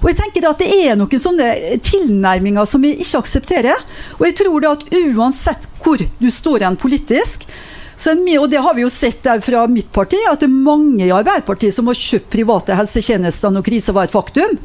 [0.00, 1.50] Og jeg tenker at Det er noen sånne
[1.84, 3.82] tilnærminger som vi ikke aksepterer.
[4.18, 7.46] Og jeg tror det at uansett hvor du står igjen politisk,
[8.00, 11.74] og det har vi jo sett fra mitt parti, at det er mange i Arbeiderpartiet
[11.76, 14.56] som har kjøpt private helsetjenester når krisa var et faktum.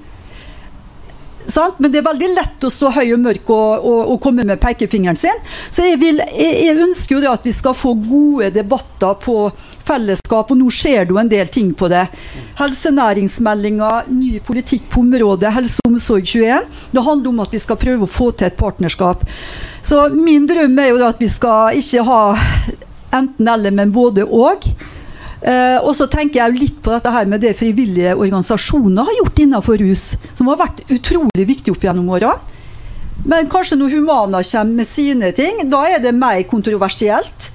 [1.47, 1.79] Sant?
[1.79, 4.62] Men det er veldig lett å stå høy og mørk og, og, og komme med
[4.62, 5.43] pekefingeren sin.
[5.69, 9.38] Så jeg, vil, jeg, jeg ønsker jo at vi skal få gode debatter på
[9.86, 12.05] fellesskap, og nå skjer det jo en del ting på det.
[12.58, 16.65] Helsenæringsmeldinga, ny politikk på området, Helse og omsorg 21.
[16.95, 19.25] Det handler om at vi skal prøve å få til et partnerskap.
[19.86, 22.21] Så min drøm er jo at vi skal ikke ha
[23.15, 24.25] enten-eller, men både
[25.45, 29.41] Uh, og så tenker jeg litt på dette her med det frivillige organisasjoner har gjort
[29.43, 32.31] innenfor rus, som har vært utrolig viktig opp gjennom åra.
[33.29, 37.51] Men kanskje når Humana kommer med sine ting, da er det mer kontroversielt.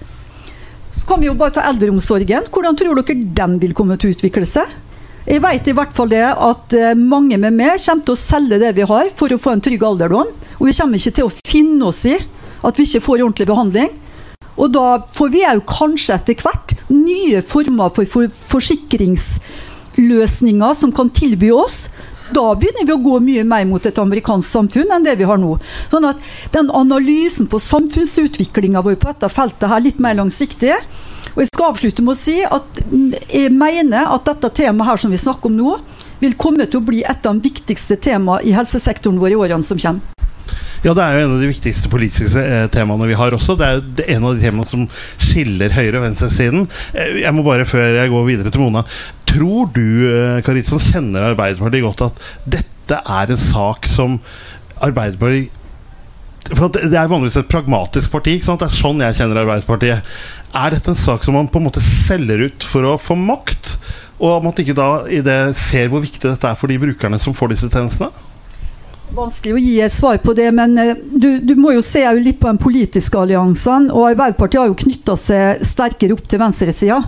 [0.95, 2.47] Så kan vi jo bare ta eldreomsorgen.
[2.51, 4.71] Hvordan tror dere den vil komme til å utvikle seg?
[5.27, 8.59] Jeg vet i hvert fall det at eh, mange med meg kommer til å selge
[8.63, 10.31] det vi har for å få en trygg alderdom.
[10.59, 13.93] Og vi kommer ikke til å finne oss i at vi ikke får ordentlig behandling.
[14.61, 21.11] Og da får vi òg kanskje etter hvert nye former for, for forsikringsløsninger som kan
[21.17, 21.89] tilby oss.
[22.31, 25.39] Da begynner vi å gå mye mer mot et amerikansk samfunn enn det vi har
[25.41, 25.59] nå.
[25.91, 26.19] Sånn at
[26.55, 30.75] den analysen på samfunnsutviklinga vår på dette feltet her litt mer langsiktig.
[31.35, 32.67] Og jeg skal avslutte med å si at
[33.31, 35.71] jeg mener at dette temaet her som vi snakker om nå,
[36.21, 39.67] vil komme til å bli et av de viktigste temaene i helsesektoren vår i årene
[39.67, 40.20] som kommer.
[40.81, 43.53] Ja, det er jo en av de viktigste politiske eh, temaene vi har også.
[43.61, 44.87] Det er jo en av de temaene som
[45.21, 46.65] skiller høyre- og venstresiden.
[46.95, 48.87] Eh, jeg må bare, før jeg går videre til Mona
[49.29, 54.17] Tror du, eh, Karit, kjenner Arbeiderpartiet godt, at dette er en sak som
[54.81, 55.57] Arbeiderpartiet
[56.57, 58.39] for Det er vanligvis et pragmatisk parti.
[58.41, 60.09] Det er sånn jeg kjenner Arbeiderpartiet.
[60.57, 63.77] Er dette en sak som man på en måte selger ut for å få makt?
[64.19, 67.21] Og at man ikke da i det ser hvor viktig dette er for de brukerne
[67.23, 68.11] som får disse tjenestene?
[69.11, 72.39] Vanskelig å gi et svar på det, men eh, du, du må jo se litt
[72.39, 73.89] på den politiske alliansen.
[73.91, 77.01] og Arbeiderpartiet har jo knytta seg sterkere opp til venstresida.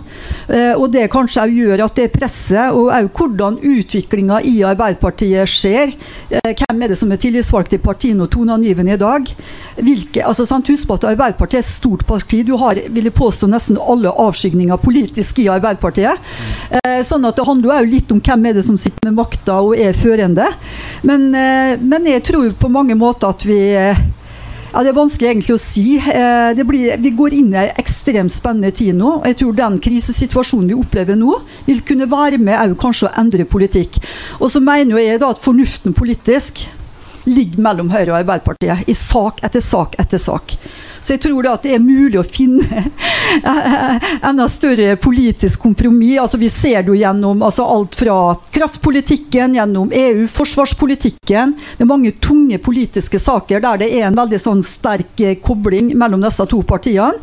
[0.51, 5.93] Eh, og det kanskje gjør at det presset, og også hvordan utviklinga i Arbeiderpartiet skjer
[5.93, 9.31] eh, Hvem er det som er tillitsvalgt i partiet og toneangivende i dag?
[9.79, 12.41] Hvilke, altså sant, Husk på at Arbeiderpartiet er et stort parti.
[12.43, 16.19] Du har vil jeg påstå, nesten alle avskygninger politisk i Arbeiderpartiet.
[17.05, 19.77] sånn at Det handler jo litt om hvem er det som sitter med makta og
[19.79, 20.49] er førende.
[21.07, 21.29] Men,
[21.93, 23.59] men jeg tror på mange måter at vi
[24.73, 25.99] ja, Det er vanskelig egentlig å si.
[26.01, 29.19] Eh, blir, vi går inn i en ekstremt spennende tid nå.
[29.19, 31.35] og Jeg tror den krisesituasjonen vi opplever nå,
[31.67, 34.01] vil kunne være med kanskje å endre politikk.
[34.39, 36.65] Og så mener jeg da at fornuften politisk
[37.29, 40.57] ligger mellom Høyre og Arbeiderpartiet i sak etter sak etter sak.
[41.03, 42.85] Så jeg tror da at det er mulig å finne
[44.29, 46.21] enda større politisk kompromiss.
[46.21, 48.15] Altså Vi ser det jo gjennom altså alt fra
[48.55, 51.57] kraftpolitikken, gjennom EU, forsvarspolitikken.
[51.75, 55.91] Det er mange tunge politiske saker der det er en veldig sånn sterk eh, kobling
[55.99, 57.19] mellom disse to partiene.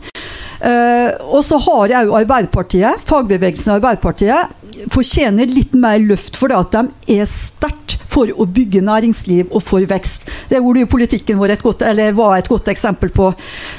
[0.61, 4.51] Uh, og så har òg Arbeiderpartiet, fagbevegelsen og Arbeiderpartiet,
[4.93, 9.63] fortjener litt mer løft for det at de er sterkt for å bygge næringsliv og
[9.65, 10.27] for vekst.
[10.51, 11.85] Det gjorde jo politikken vår et godt,
[12.17, 13.31] var et godt eksempel på.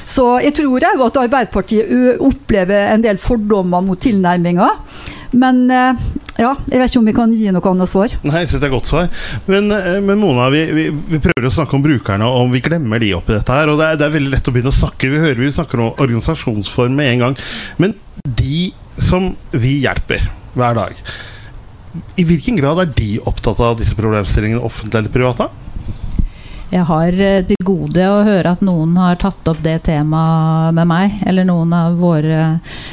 [0.08, 4.70] Så jeg tror òg at Arbeiderpartiet opplever en del fordommer mot tilnærminga.
[5.32, 8.12] Men ja, jeg vet ikke om vi kan gi noe annet svar.
[8.24, 9.08] Nei, jeg synes det er godt svar.
[9.48, 9.72] Men,
[10.04, 13.12] men Mona, vi, vi, vi, prøver å snakke om brukerne, og om vi glemmer de
[13.16, 13.72] oppi dette her.
[13.72, 15.10] Og det er, det er, veldig lett å begynne å snakke.
[15.12, 17.36] Vi hører vi snakker om organisasjonsform med en gang.
[17.82, 17.96] Men
[18.28, 21.04] de som vi hjelper hver dag,
[22.16, 25.48] i hvilken grad er de opptatt av disse problemstillingene, offentlige eller private?
[26.72, 30.88] Jeg har eh, til gode å høre at noen har tatt opp det temaet med
[30.88, 32.46] meg, eller noen av våre,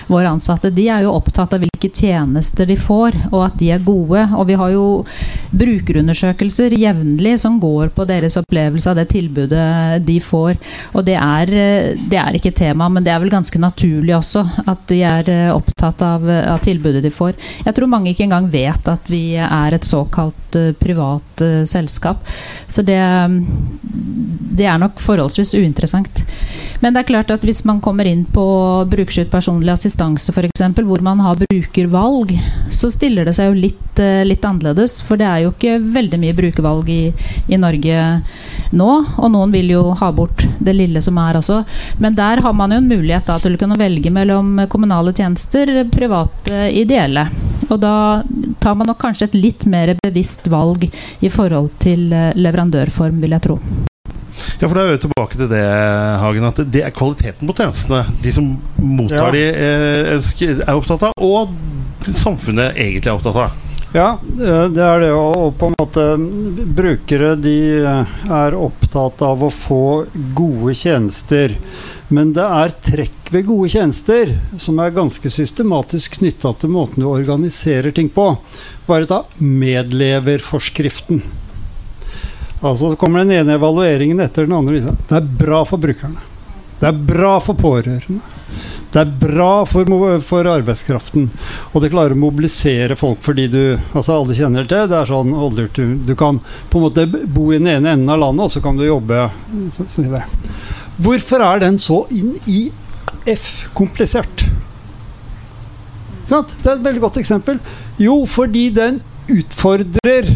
[0.10, 0.72] våre, ansatte.
[0.76, 4.26] De er jo opptatt av hvilke tjenester de får, og at de er gode.
[4.36, 4.84] Og vi har jo
[5.56, 10.60] brukerundersøkelser jevnlig som går på deres opplevelse av det tilbudet de får.
[11.00, 14.44] Og det er, eh, det er ikke tema, men det er vel ganske naturlig også
[14.68, 17.32] at de er eh, opptatt av, av tilbudet de får.
[17.64, 20.36] Jeg tror mange ikke engang vet at vi er et såkalt
[20.82, 22.26] privat selskap.
[22.68, 23.00] Så det
[24.60, 26.24] det er nok forholdsvis uinteressant.
[26.80, 28.44] Men det er klart at hvis man kommer inn på
[28.92, 32.34] brukerstyrt personlig assistanse f.eks., hvor man har brukervalg,
[32.72, 35.00] så stiller det seg jo litt, eh, litt, annerledes.
[35.06, 37.02] For det er jo ikke veldig mye brukervalg i,
[37.48, 38.06] i, Norge
[38.72, 38.90] nå.
[39.20, 41.62] Og noen vil jo ha bort det lille som er også.
[42.00, 45.72] Men der har man jo en mulighet da, til å kunne velge mellom kommunale tjenester,
[45.92, 47.28] private, ideelle.
[47.70, 48.24] Og da
[48.64, 53.38] tar man nok kanskje et litt mer bevisst valg i forhold til eh, leverandørform, vil
[53.38, 53.59] jeg tro.
[54.60, 55.64] Ja, for da er vi tilbake til det,
[56.20, 59.54] Hagen, at det er kvaliteten på tjenestene de som mottar ja.
[59.56, 59.72] de,
[60.18, 61.54] ønsker, er opptatt av, og
[62.20, 63.66] samfunnet egentlig er opptatt av.
[63.96, 65.14] Ja, eh, det er det.
[65.18, 66.04] Og på en måte
[66.78, 70.06] brukere de er opptatt av å få
[70.38, 71.56] gode tjenester.
[72.14, 77.10] Men det er trekk ved gode tjenester som er ganske systematisk knytta til måten du
[77.10, 78.32] organiserer ting på.
[78.90, 81.24] Bare ta medleverforskriften.
[82.60, 84.80] Altså så kommer den ene evalueringen etter den andre.
[85.08, 86.20] Det er bra for brukerne.
[86.80, 88.20] Det er bra for pårørende.
[88.90, 89.86] Det er bra for,
[90.26, 91.28] for, arbeidskraften.
[91.72, 93.62] Og det klarer å mobilisere folk fordi du
[93.94, 94.98] altså Alle kjenner til det.
[94.98, 95.36] er sånn
[95.76, 98.64] du, du kan på en måte bo i den ene enden av landet, og så
[98.66, 99.28] kan du jobbe
[99.76, 100.24] så, så
[101.00, 102.64] Hvorfor er den så inn i
[103.30, 104.48] F-komplisert?
[106.30, 107.62] Det er et veldig godt eksempel.
[108.02, 109.00] Jo, fordi den
[109.30, 110.34] utfordrer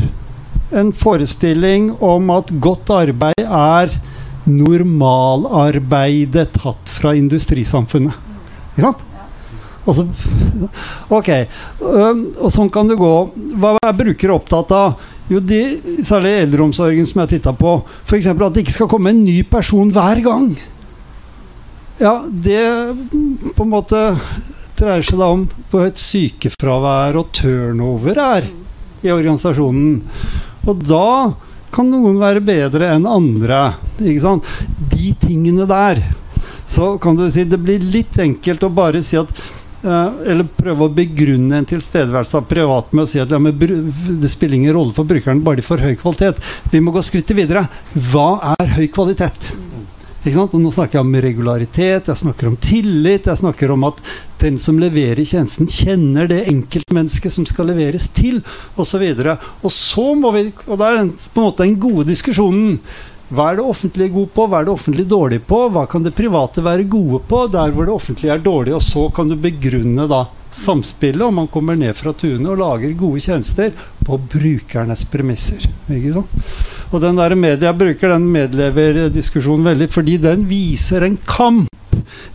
[0.73, 3.89] en forestilling om at godt arbeid er
[4.49, 8.13] normalarbeidet tatt fra industrisamfunnet.
[8.73, 9.01] Ikke sant?
[9.83, 10.03] Altså,
[11.11, 11.29] ok,
[11.83, 13.15] og sånn kan det gå.
[13.59, 14.93] Hva er brukere opptatt av?
[15.31, 15.59] Jo, de,
[16.03, 17.71] særlig eldreomsorgen som jeg titta på.
[18.07, 18.27] F.eks.
[18.31, 20.47] at det ikke skal komme en ny person hver gang.
[21.99, 22.63] Ja, det
[23.55, 23.99] på en måte
[24.79, 28.43] dreier seg da om hvor høyt sykefravær og turnover er
[29.03, 30.01] i organisasjonen.
[30.67, 31.33] Og da
[31.73, 33.73] kan noen være bedre enn andre.
[33.97, 34.53] Ikke sant?
[34.93, 36.03] De tingene der.
[36.69, 39.29] Så kan du si det blir litt enkelt å bare si at
[39.83, 44.31] uh, Eller prøve å begrunne en tilstedeværelse av privat med å si at ja, det
[44.31, 46.41] spiller ingen rolle for brukeren, bare de får høy kvalitet.
[46.71, 47.67] Vi må gå skrittet videre.
[48.11, 49.53] Hva er høy kvalitet?
[50.23, 53.97] Nå snakker jeg om regularitet, jeg snakker om tillit, jeg snakker om at
[54.39, 58.39] den som leverer tjenesten, kjenner det enkeltmennesket som skal leveres til,
[58.79, 59.03] osv.
[59.19, 62.79] Og, og så må Og det er på en måte den gode diskusjonen.
[63.33, 65.59] Hva er det offentlige god på, hva er det offentlige dårlig på?
[65.73, 68.75] Hva kan det private være gode på der hvor det offentlige er dårlig?
[68.77, 70.21] Og så kan du begrunne da
[70.53, 73.73] samspillet, om man kommer ned fra tunet og lager gode tjenester
[74.05, 75.65] på brukernes premisser.
[75.89, 76.45] Ikke sant?
[76.93, 81.69] Og den der media, bruker den medleverdiskusjonen veldig, fordi den viser en kamp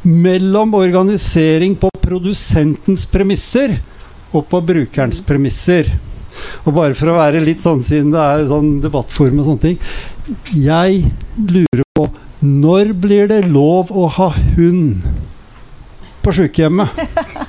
[0.02, 3.76] mellom organisering på produsentens premisser
[4.34, 5.92] og på brukerens premisser.
[6.66, 9.78] Og bare for å være litt sånn, siden det er sånn debattform og sånne ting
[10.54, 11.00] Jeg
[11.34, 12.04] lurer på
[12.46, 15.02] når blir det lov å ha hund
[16.22, 16.94] på sykehjemmet?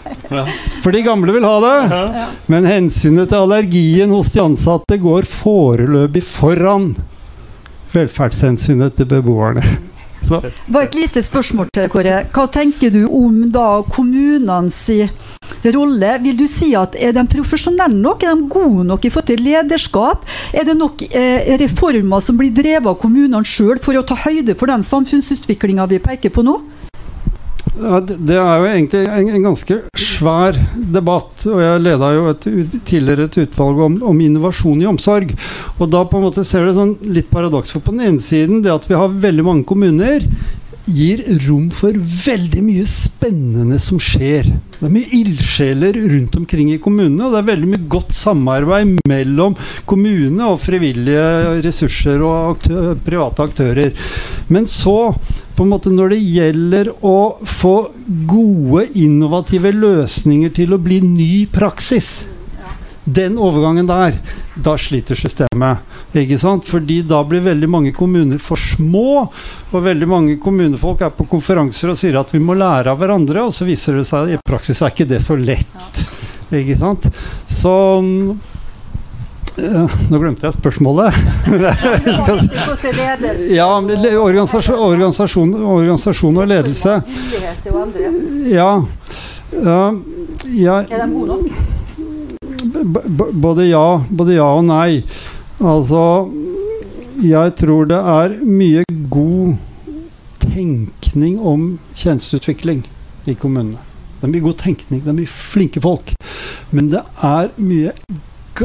[0.84, 2.26] For de gamle vil ha det.
[2.52, 6.92] Men hensynet til allergien hos de ansatte går foreløpig foran
[7.94, 9.64] velferdshensynet til beboerne.
[10.28, 10.42] Så.
[10.68, 12.22] Bare et lite spørsmål til Kåre.
[12.34, 14.82] Hva tenker du om da kommunenes
[15.74, 16.12] rolle?
[16.24, 18.24] Vil du si at Er de profesjonelle nok?
[18.24, 20.28] Er de gode nok i forhold til lederskap?
[20.54, 24.58] Er det nok eh, reformer som blir drevet av kommunene sjøl for å ta høyde
[24.60, 26.60] for den samfunnsutviklinga vi peker på nå?
[27.80, 30.58] Det er jo egentlig en, en, ganske svær
[30.94, 31.46] debatt.
[31.48, 32.48] og Jeg leda jo et,
[32.88, 35.32] tidligere et utvalg om, om, innovasjon i omsorg.
[35.78, 37.72] og Da på en måte ser det sånn litt paradoks.
[37.72, 40.28] For på den ene siden det at vi har veldig mange kommuner,
[40.90, 44.48] gir rom for veldig mye spennende som skjer.
[44.80, 48.96] Det er mye ildsjeler rundt omkring i kommunene, og det er veldig mye godt samarbeid
[49.10, 49.58] mellom
[49.90, 54.10] kommune og frivillige ressurser og aktør, private aktører.
[54.50, 55.14] Men så
[55.60, 57.76] på en måte når det gjelder å få
[58.30, 62.14] gode, innovative løsninger til å bli ny praksis
[63.10, 64.20] den overgangen der,
[64.56, 65.82] da sliter systemet.
[66.16, 66.68] Ikke sant?
[66.70, 69.26] Fordi da blir veldig mange kommuner for små.
[69.72, 73.48] Og veldig mange kommunefolk er på konferanser og sier at vi må lære av hverandre,
[73.48, 76.06] og så viser det seg at i praksis er ikke det så lett.
[76.50, 77.10] Ikke sant?
[77.50, 77.74] Så
[80.10, 81.14] nå glemte jeg spørsmålet.
[83.58, 87.02] ja, organisasjon, organisasjon, organisasjon, og ledelse.
[88.50, 88.84] Ja.
[89.52, 89.92] Er
[91.02, 91.50] de gode nok?
[93.34, 95.04] Både ja, både ja og nei.
[95.60, 96.30] Altså
[97.24, 99.56] Jeg tror det er mye god
[100.40, 102.86] tenkning om tjenesteutvikling
[103.28, 103.78] i kommunene.
[104.20, 106.14] Det er mye god tenkning, det er mye flinke folk.
[106.72, 107.92] Men det er mye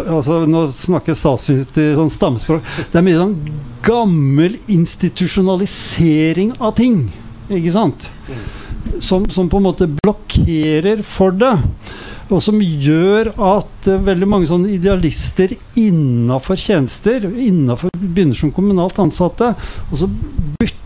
[0.02, 2.64] altså, Nå snakker statsminister sånn stammespråk.
[2.90, 3.36] Det er mye sånn
[3.84, 7.04] gammel institusjonalisering av ting.
[7.52, 8.08] Ikke sant?
[9.02, 11.56] Som, som på en måte blokkerer for det.
[12.32, 18.98] Og som gjør at uh, veldig mange sånne idealister innafor tjenester, innafor begynner som kommunalt
[19.02, 19.52] ansatte,
[19.90, 20.08] og så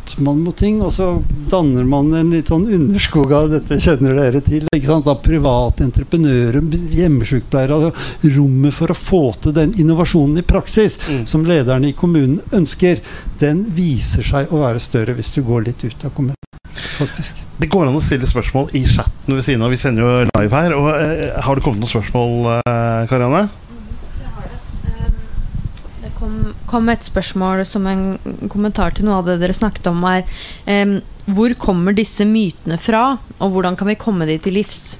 [0.09, 4.15] bytter man mot ting, og så danner man en litt sånn underskog av dette kjenner
[4.17, 4.67] dere til.
[4.75, 6.63] ikke sant, Av private entreprenører,
[6.97, 7.75] hjemmesykepleiere.
[7.75, 11.27] Altså rommet for å få til den innovasjonen i praksis mm.
[11.27, 13.01] som lederne i kommunen ønsker,
[13.41, 16.35] den viser seg å være større hvis du går litt ut av kommunen.
[16.99, 17.39] Faktisk.
[17.59, 19.73] Det går an å stille spørsmål i chatten ved siden av.
[19.73, 20.75] Vi sender jo live her.
[20.75, 23.49] Og, eh, har det kommet noen spørsmål, eh, Karianne?
[26.29, 28.19] Kom, kom, et spørsmål som en
[28.53, 30.25] kommentar til noe av det dere snakket om, er
[30.69, 30.99] um,
[31.35, 34.97] hvor kommer disse mytene fra, og hvordan kan vi komme de til livs?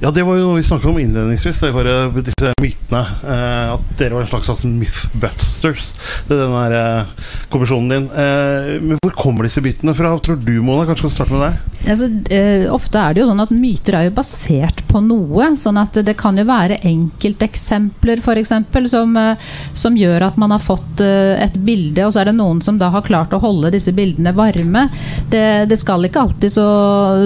[0.00, 1.58] Ja, det var jo noe vi snakket om innledningsvis.
[1.60, 1.88] Det var
[2.24, 3.02] disse mytene.
[3.20, 5.90] Eh, at dere var en slags altså, mythbusters.
[6.24, 8.06] Er den der eh, kommisjonen din.
[8.08, 10.14] Eh, men hvor kommer disse mytene fra?
[10.24, 10.86] Tror du, Mona?
[10.88, 11.70] Kanskje skal starte med deg?
[11.88, 15.50] Altså, eh, ofte er det jo sånn at myter er jo basert på noe.
[15.56, 19.36] sånn at det kan jo være enkelteksempler eksempel, som, eh,
[19.74, 22.78] som gjør at man har fått eh, et bilde, og så er det noen som
[22.78, 24.88] da har klart å holde disse bildene varme.
[25.30, 26.68] Det, det skal ikke alltid så,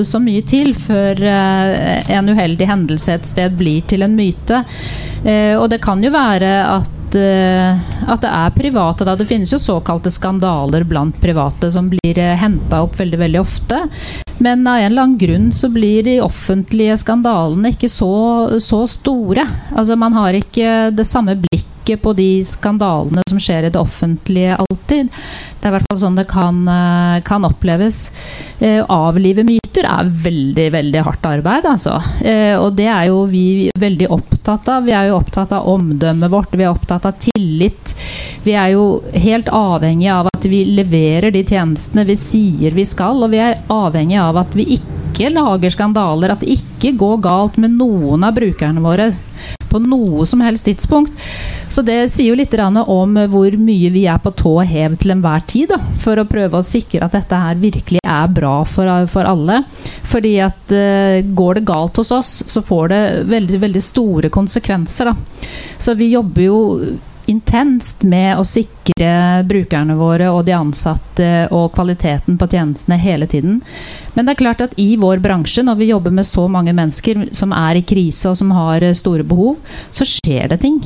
[0.02, 4.64] så mye til før eh, en uheldig hendelse et sted blir til en myte.
[5.24, 9.06] Eh, og det kan jo være at eh, at det er private.
[9.06, 9.16] Da.
[9.16, 13.84] Det finnes jo såkalte skandaler blant private som blir eh, henta opp veldig veldig ofte.
[14.42, 18.14] Men av en eller annen grunn så blir de offentlige skandalene ikke så,
[18.60, 19.46] så store.
[19.74, 24.57] Altså Man har ikke det samme blikket på de skandalene som skjer i det offentlige
[24.57, 25.11] alltid.
[25.61, 28.12] Det er i hvert fall sånn det kan, eh, kan oppleves.
[28.61, 32.01] Eh, avlive myter er veldig veldig hardt arbeid, altså.
[32.24, 34.85] Eh, og det er jo vi veldig opptatt av.
[34.85, 37.95] Vi er jo opptatt av omdømmet vårt, vi er opptatt av tillit.
[38.45, 43.22] Vi er jo helt avhengig av at vi leverer de tjenestene vi sier vi skal,
[43.24, 47.57] og vi er avhengig av at vi ikke lager skandaler, at det ikke går galt
[47.57, 49.12] med noen av brukerne våre
[49.74, 51.12] på noe som helst tidspunkt.
[51.68, 55.42] Så det sier jo litt om hvor mye vi er på tå hev til enhver
[55.51, 59.26] tid da, for å prøve å sikre at dette her virkelig er bra for, for
[59.26, 59.64] alle.
[60.07, 65.11] Fordi at uh, går det galt hos oss, så får det veldig, veldig store konsekvenser.
[65.11, 65.51] Da.
[65.78, 66.61] Så vi jobber jo
[67.30, 73.60] intenst med å sikre brukerne våre og de ansatte og kvaliteten på tjenestene hele tiden.
[74.14, 77.28] Men det er klart at i vår bransje, når vi jobber med så mange mennesker
[77.36, 79.58] som er i krise og som har store behov,
[79.94, 80.80] så skjer det ting.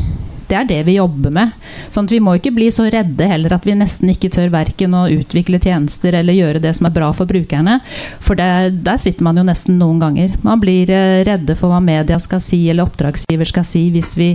[0.49, 1.53] Det er det vi jobber med.
[1.93, 4.97] Sånn at Vi må ikke bli så redde heller at vi nesten ikke tør verken
[4.97, 7.79] å utvikle tjenester eller gjøre det som er bra for brukerne.
[8.25, 8.49] For det,
[8.87, 10.33] der sitter man jo nesten noen ganger.
[10.47, 14.31] Man blir eh, redde for hva media skal si eller oppdragsgiver skal si hvis vi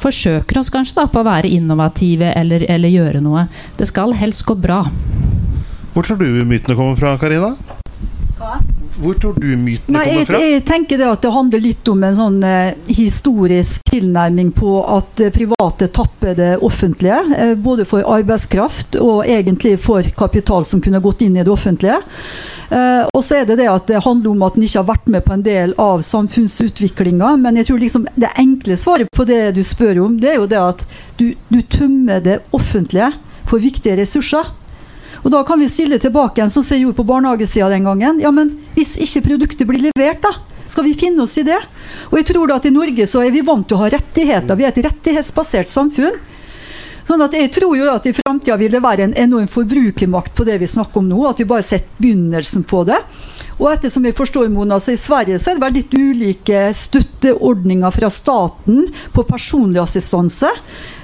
[0.00, 3.46] forsøker oss kanskje da på å være innovative eller, eller gjøre noe.
[3.78, 4.82] Det skal helst gå bra.
[5.92, 7.54] Hvor tror du mytene kommer fra, Karina?
[8.38, 8.58] Hva?
[8.98, 10.40] Hvor tror du mytene Nei, kommer fra?
[10.42, 14.74] Jeg, jeg tenker det at det handler litt om en sånn eh, historisk tilnærming på
[14.82, 17.20] at eh, private tapper det offentlige.
[17.38, 22.00] Eh, både for arbeidskraft og egentlig for kapital som kunne gått inn i det offentlige.
[22.70, 25.10] Eh, og så er det det at det handler om at en ikke har vært
[25.14, 27.34] med på en del av samfunnsutviklinga.
[27.40, 30.50] Men jeg tror liksom det enkle svaret på det du spør om, det er jo
[30.50, 30.84] det at
[31.20, 33.12] du, du tømmer det offentlige
[33.48, 34.50] for viktige ressurser.
[35.24, 38.20] Og Da kan vi stille tilbake en som jeg gjorde på barnehagesida den gangen.
[38.20, 40.34] Ja, men hvis ikke produktet blir levert, da?
[40.68, 41.58] Skal vi finne oss i det?
[42.10, 44.58] Og jeg tror da at I Norge så er vi vant til å ha rettigheter.
[44.58, 46.18] Vi er et rettighetsbasert samfunn.
[47.08, 50.44] Sånn at Jeg tror jo at i framtida vil det være en enorm forbrukermakt på
[50.44, 51.22] det vi snakker om nå.
[51.24, 52.98] At vi bare har sett begynnelsen på det.
[53.58, 57.96] Og ettersom jeg forstår, Mona, så I Sverige så er det vel litt ulike støtteordninger
[57.96, 60.52] fra staten på personlig assistanse.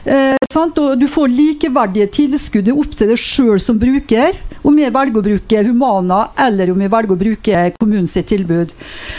[0.04, 2.68] Eh, og Du får likeverdige tilskudd.
[2.72, 6.92] Opp til deg sjøl som bruker om jeg velger å bruke Humana eller om jeg
[6.92, 8.72] velger å bruke kommunens tilbud.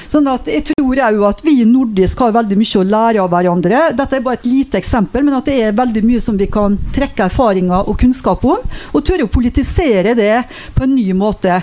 [0.10, 3.30] Sånn at Jeg tror òg at vi i nordisk har veldig mye å lære av
[3.34, 3.82] hverandre.
[3.98, 6.78] Dette er bare et lite eksempel, men at det er veldig mye som vi kan
[6.96, 8.64] trekke erfaringer og kunnskap om.
[8.94, 11.62] Og tørre å politisere det på en ny måte.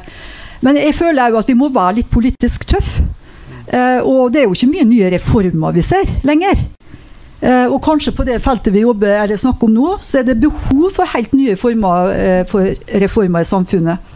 [0.63, 3.01] Men jeg føler òg at vi må være litt politisk tøff.
[3.67, 6.61] Eh, og det er jo ikke mye nye reformer vi ser lenger.
[7.43, 10.39] Eh, og kanskje på det feltet vi jobber eller snakker om nå, så er det
[10.45, 12.71] behov for helt nye former eh, for
[13.03, 14.13] reformer i samfunnet.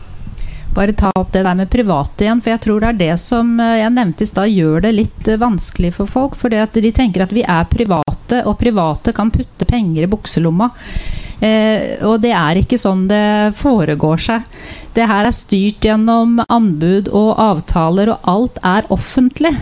[0.76, 3.54] Bare ta opp det der med private igjen, for jeg tror det er det som
[3.58, 6.38] eh, jeg nevnte i stad gjør det litt vanskelig for folk.
[6.38, 10.70] For de tenker at vi er private, og private kan putte penger i bukselomma.
[11.40, 14.44] Eh, og det er ikke sånn det foregår seg.
[14.94, 19.56] Det her er styrt gjennom anbud og avtaler, og alt er offentlig.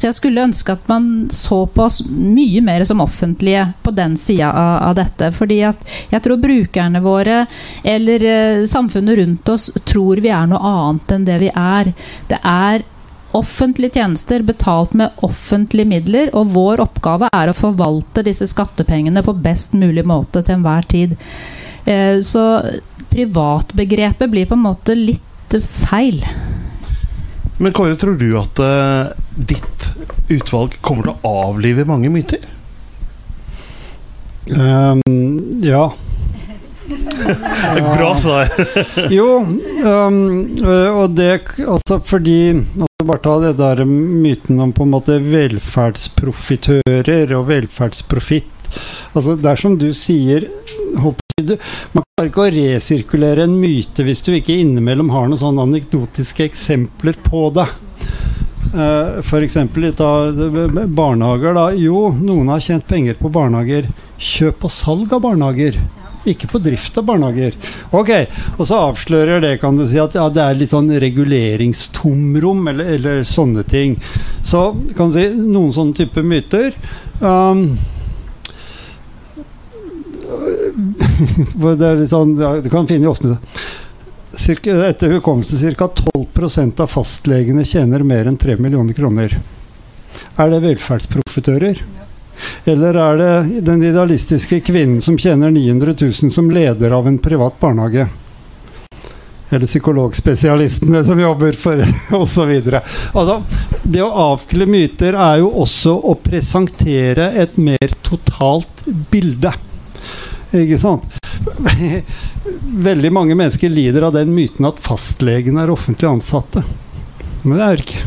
[0.00, 4.14] Så jeg skulle ønske at man så på oss mye mer som offentlige på den
[4.16, 5.28] sida av, av, dette.
[5.36, 7.42] Fordi at jeg tror brukerne våre,
[7.84, 11.92] eller uh, samfunnet rundt oss, tror vi er noe annet enn det vi er.
[12.30, 12.86] Det er
[13.36, 19.36] offentlige tjenester betalt med offentlige midler, og vår oppgave er å forvalte disse skattepengene på
[19.44, 21.12] best mulig måte til enhver tid.
[21.84, 22.46] Uh, så
[23.12, 26.24] privatbegrepet blir på en måte litt feil.
[27.60, 29.92] Men Kåre, tror du at uh, ditt
[30.32, 32.40] utvalg kommer til å avlive mange myter?
[34.48, 35.00] Um,
[35.60, 35.92] ja.
[37.98, 38.48] Bra svar.
[39.18, 39.44] jo,
[39.84, 40.56] um,
[40.96, 47.32] og det altså fordi altså Bare ta det der myten om på en måte velferdsprofitører
[47.32, 48.59] og velferdsprofitt.
[49.14, 50.48] Altså, det er som du sier
[51.40, 51.54] du,
[51.94, 56.44] Man klarer ikke å resirkulere en myte hvis du ikke innimellom har noen sånne anekdotiske
[56.50, 57.68] eksempler på det.
[58.74, 59.56] Uh, F.eks.
[60.86, 61.56] barnehager.
[61.56, 61.70] Da.
[61.74, 63.88] Jo, noen har tjent penger på barnehager.
[64.20, 65.80] Kjøp og salg av barnehager.
[66.28, 67.54] ikke på drift av barnehager.
[67.96, 68.10] Ok,
[68.58, 72.90] Og så avslører det kan du si at ja, det er litt sånn reguleringstomrom eller,
[72.96, 73.96] eller sånne ting.
[74.44, 76.76] Så kan du si noen sånne type myter.
[77.20, 77.78] Um,
[80.30, 83.36] det er litt sånn, ja, Du kan finne ofte
[84.30, 85.88] cirka, Etter hukommelsen ca.
[85.88, 89.40] 12% av fastlegene tjener mer enn 3 millioner kroner.
[90.36, 91.82] Er det velferdsprofitører?
[92.64, 97.60] Eller er det den idealistiske kvinnen som tjener 900 000 som leder av en privat
[97.60, 98.06] barnehage?
[99.50, 101.82] Eller psykologspesialistene som jobber for
[102.22, 102.52] osv.
[103.12, 103.42] Altså,
[103.82, 109.52] det å avkle myter er jo også å presentere et mer totalt bilde.
[110.56, 111.06] Ikke sant?
[112.90, 116.64] Veldig mange mennesker lider av den myten at fastlegene er offentlig ansatte.
[117.42, 118.02] Men det er ikke.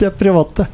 [0.00, 0.66] De er private.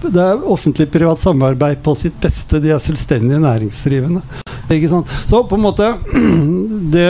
[0.00, 2.60] Det er offentlig-privat samarbeid på sitt beste.
[2.62, 4.22] De er selvstendige næringsdrivende.
[4.70, 5.10] Ikke sant?
[5.26, 5.88] Så på en måte
[6.94, 7.08] det,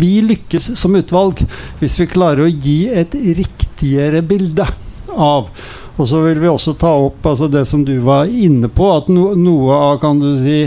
[0.00, 1.40] Vi lykkes som utvalg
[1.80, 4.68] hvis vi klarer å gi et riktigere bilde
[5.12, 5.48] av
[5.96, 9.10] og så vil vi også ta opp altså det som du var inne på, at
[9.12, 10.64] no, noe av kan du si,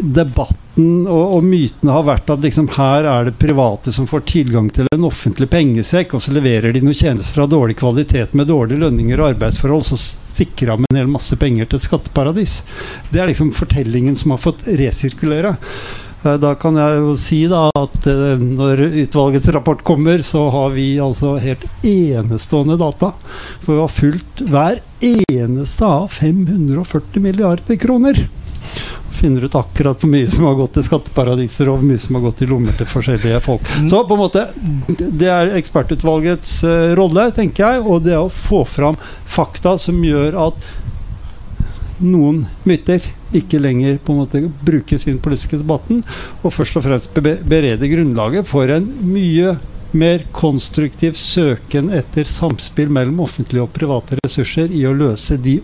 [0.00, 4.68] debatten og, og mytene har vært at liksom her er det private som får tilgang
[4.74, 8.82] til en offentlig pengesekk, og så leverer de noen tjenester av dårlig kvalitet med dårlige
[8.82, 12.60] lønninger og arbeidsforhold, så stikker av med en hel masse penger til et skatteparadis.
[13.12, 15.54] Det er liksom fortellingen som har fått resirkulere.
[16.24, 20.72] Eh, da kan jeg jo si da at eh, når utvalgets rapport kommer, så har
[20.76, 23.12] vi altså helt enestående data.
[23.64, 28.24] For vi har fulgt hver eneste av 540 milliarder kroner
[29.14, 32.24] finner ut akkurat hvor mye som har gått til skatteparadiser, og hvor mye som har
[32.26, 33.68] gått i lommer til forskjellige folk.
[33.80, 33.90] Mm.
[33.92, 34.46] Så på en måte,
[34.88, 40.38] det er ekspertutvalgets uh, rolle, tenker jeg, og det å få fram fakta som gjør
[40.48, 40.72] at
[42.04, 43.04] noen myter
[43.34, 46.02] ikke lenger på en måte brukes i den politiske debatten,
[46.42, 49.54] og først og fremst berede grunnlaget for en mye
[49.94, 55.60] mer konstruktiv søken etter samspill mellom offentlige og private ressurser i å løse de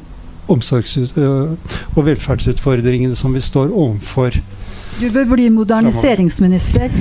[0.52, 4.40] omsorgs- og velferdsutfordringene som vi står overfor.
[5.00, 6.90] Du bør bli moderniseringsminister.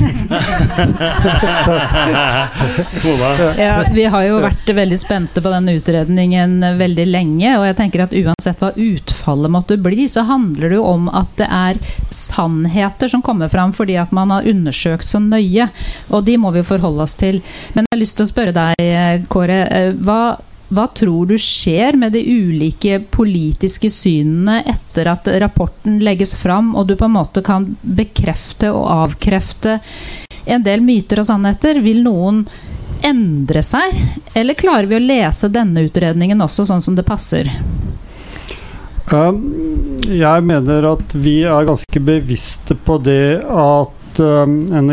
[3.59, 7.57] ja, vi har jo vært veldig spente på den utredningen veldig lenge.
[7.59, 11.27] Og jeg tenker at uansett hva utfallet måtte bli, så handler det jo om at
[11.41, 11.75] det er
[12.13, 15.67] sannheter som kommer fram fordi at man har undersøkt så nøye.
[16.13, 17.43] Og de må vi forholde oss til.
[17.75, 19.59] Men jeg har lyst til å spørre deg, Kåre.
[19.99, 20.39] Hva
[20.69, 26.87] hva tror du skjer med de ulike politiske synene etter at rapporten legges fram, og
[26.87, 29.79] du på en måte kan bekrefte og avkrefte
[30.45, 31.81] en del myter og sannheter?
[31.81, 32.43] Vil noen
[33.05, 33.95] endre seg,
[34.37, 37.49] eller klarer vi å lese denne utredningen også sånn som det passer?
[39.09, 44.91] Jeg mener at vi er ganske bevisste på det at en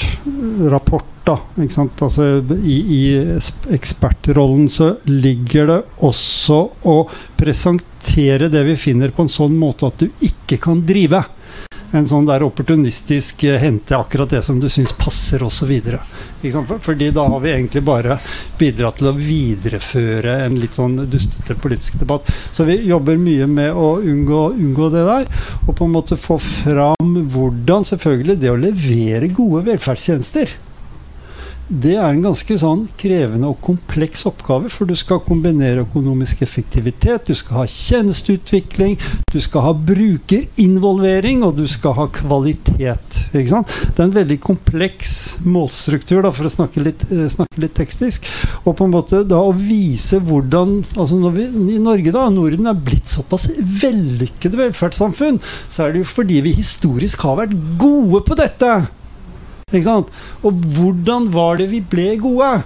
[0.00, 1.36] ekspertrapport da.
[1.56, 3.40] Altså, i, I
[3.74, 6.96] ekspertrollen så ligger det også å
[7.36, 11.22] presentere det vi finner, på en sånn måte at du ikke kan drive
[11.90, 15.72] en sånn der opportunistisk eh, hente akkurat det som du syns passer osv.
[16.80, 18.18] Fordi da har vi egentlig bare
[18.58, 22.30] bidratt til å videreføre en litt sånn dustete politisk debatt.
[22.52, 25.30] Så vi jobber mye med å unngå, unngå det der,
[25.66, 30.58] og på en måte få fram hvordan selvfølgelig det å levere gode velferdstjenester
[31.70, 37.28] det er en ganske sånn krevende og kompleks oppgave, for du skal kombinere økonomisk effektivitet,
[37.30, 38.96] du skal ha tjenesteutvikling,
[39.30, 43.20] du skal ha brukerinvolvering, og du skal ha kvalitet.
[43.30, 45.14] Det er en veldig kompleks
[45.46, 48.26] målstruktur, da, for å snakke litt, eh, snakke litt tekstisk.
[48.64, 52.66] Og på en måte da å vise hvordan altså når vi I Norge, da, Norden
[52.66, 55.38] er blitt såpass vellykkede velferdssamfunn,
[55.70, 58.80] så er det jo fordi vi historisk har vært gode på dette.
[59.70, 60.10] Ikke sant?
[60.42, 62.62] Og hvordan var det vi ble gode?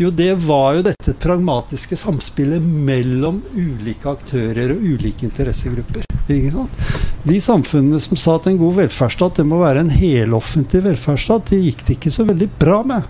[0.00, 6.06] Jo, det var jo dette pragmatiske samspillet mellom ulike aktører og ulike interessegrupper.
[6.30, 11.64] De samfunnene som sa at en god velferdsstat det må være en heloffentlig velferdsstat, det
[11.66, 13.02] gikk det ikke så veldig bra med.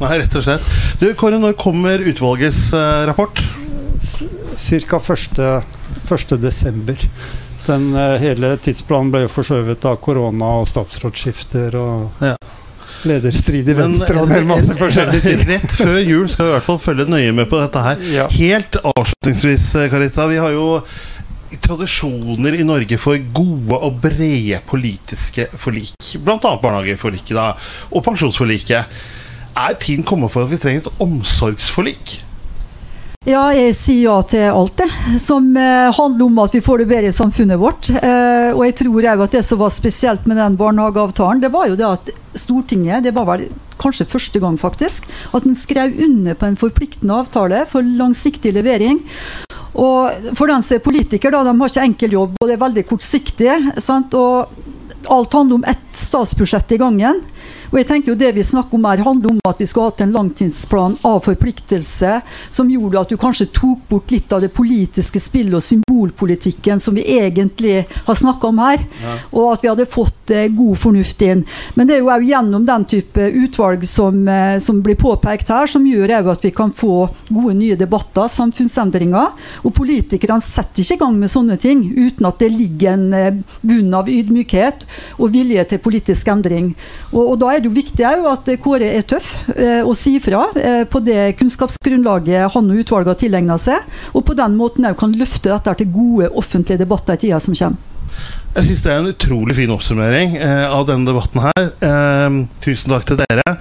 [0.00, 0.64] Nei, rett og slett.
[0.98, 3.42] Du, Kåre, når kommer utvalgets uh, rapport?
[4.00, 4.98] Ca.
[4.98, 12.34] 1.12 den uh, hele tidsplanen ble jo forskjøvet av korona og statsrådsskifter og ja.
[13.08, 15.46] lederstrid i Venstre og en hel masse forskjellige ting.
[15.48, 18.04] Rett før jul skal vi i hvert fall følge nøye med på dette her.
[18.14, 18.28] Ja.
[18.34, 20.28] Helt avslutningsvis, Karita.
[20.30, 20.68] Vi har jo
[21.58, 25.96] tradisjoner i Norge for gode og brede politiske forlik.
[26.22, 26.38] Bl.a.
[26.62, 27.52] barnehageforliket da,
[27.90, 29.00] og pensjonsforliket.
[29.60, 32.20] Er tiden kommet for at vi trenger et omsorgsforlik?
[33.28, 36.86] Ja, jeg sier ja til alt det som eh, handler om at vi får det
[36.88, 37.90] bedre i samfunnet vårt.
[37.92, 41.68] Eh, og jeg tror òg at det som var spesielt med den barnehageavtalen, det var
[41.68, 43.44] jo det at Stortinget, det var vel
[43.76, 45.04] kanskje første gang faktisk,
[45.36, 49.02] at en skrev under på en forpliktende avtale for langsiktig levering.
[49.76, 52.64] Og for den som er politiker, da, de har ikke enkel jobb, og det er
[52.64, 53.52] veldig kortsiktig.
[53.84, 54.16] Sant?
[54.16, 54.48] Og
[55.12, 57.20] alt handler om ett statsbudsjett i gangen.
[57.70, 60.02] Og jeg tenker jo Det vi snakker om her, handler om at vi skulle hatt
[60.04, 62.16] en langtidsplan av forpliktelse
[62.50, 66.96] som gjorde at du kanskje tok bort litt av det politiske spillet og symbolpolitikken som
[66.98, 68.82] vi egentlig har snakka om her.
[69.02, 69.16] Ja.
[69.30, 71.44] Og at vi hadde fått eh, god fornuft inn.
[71.76, 75.70] Men det er jo òg gjennom den type utvalg som, eh, som blir påpekt her,
[75.70, 79.30] som gjør at vi kan få gode nye debatter, samfunnsendringer.
[79.64, 83.40] Og politikerne setter ikke i gang med sånne ting uten at det ligger en eh,
[83.62, 84.86] bunn av ydmykhet
[85.18, 86.72] og vilje til politisk endring.
[87.12, 90.48] Og, og da er det jo viktig at Kåre er tøff eh, og sier fra
[90.58, 94.98] eh, på det kunnskapsgrunnlaget han og utvalget har tilegna seg, og på den måten òg
[94.98, 97.86] kan løfte dette til gode offentlige debatter i tida som kommer.
[98.50, 101.68] Jeg syns det er en utrolig fin oppsummering eh, av denne debatten her.
[101.86, 103.54] Eh, tusen takk til dere.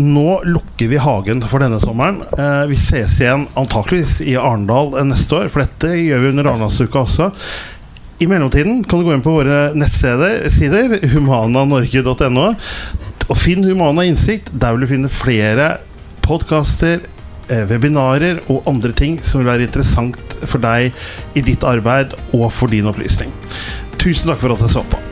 [0.00, 2.22] Nå lukker vi hagen for denne sommeren.
[2.32, 7.04] Eh, vi ses igjen antakeligvis i Arendal neste år, for dette gjør vi under Arendalsuka
[7.04, 7.28] også.
[8.22, 12.44] I mellomtiden kan du gå inn på våre nettsider, humananorge.no,
[13.26, 14.52] og finn Humana Innsikt.
[14.54, 15.72] Der vil du finne flere
[16.22, 17.02] podkaster,
[17.48, 20.94] eh, webinarer og andre ting som vil være interessant for deg
[21.34, 23.34] i ditt arbeid og for din opplysning.
[23.98, 25.02] Tusen takk for at du så på.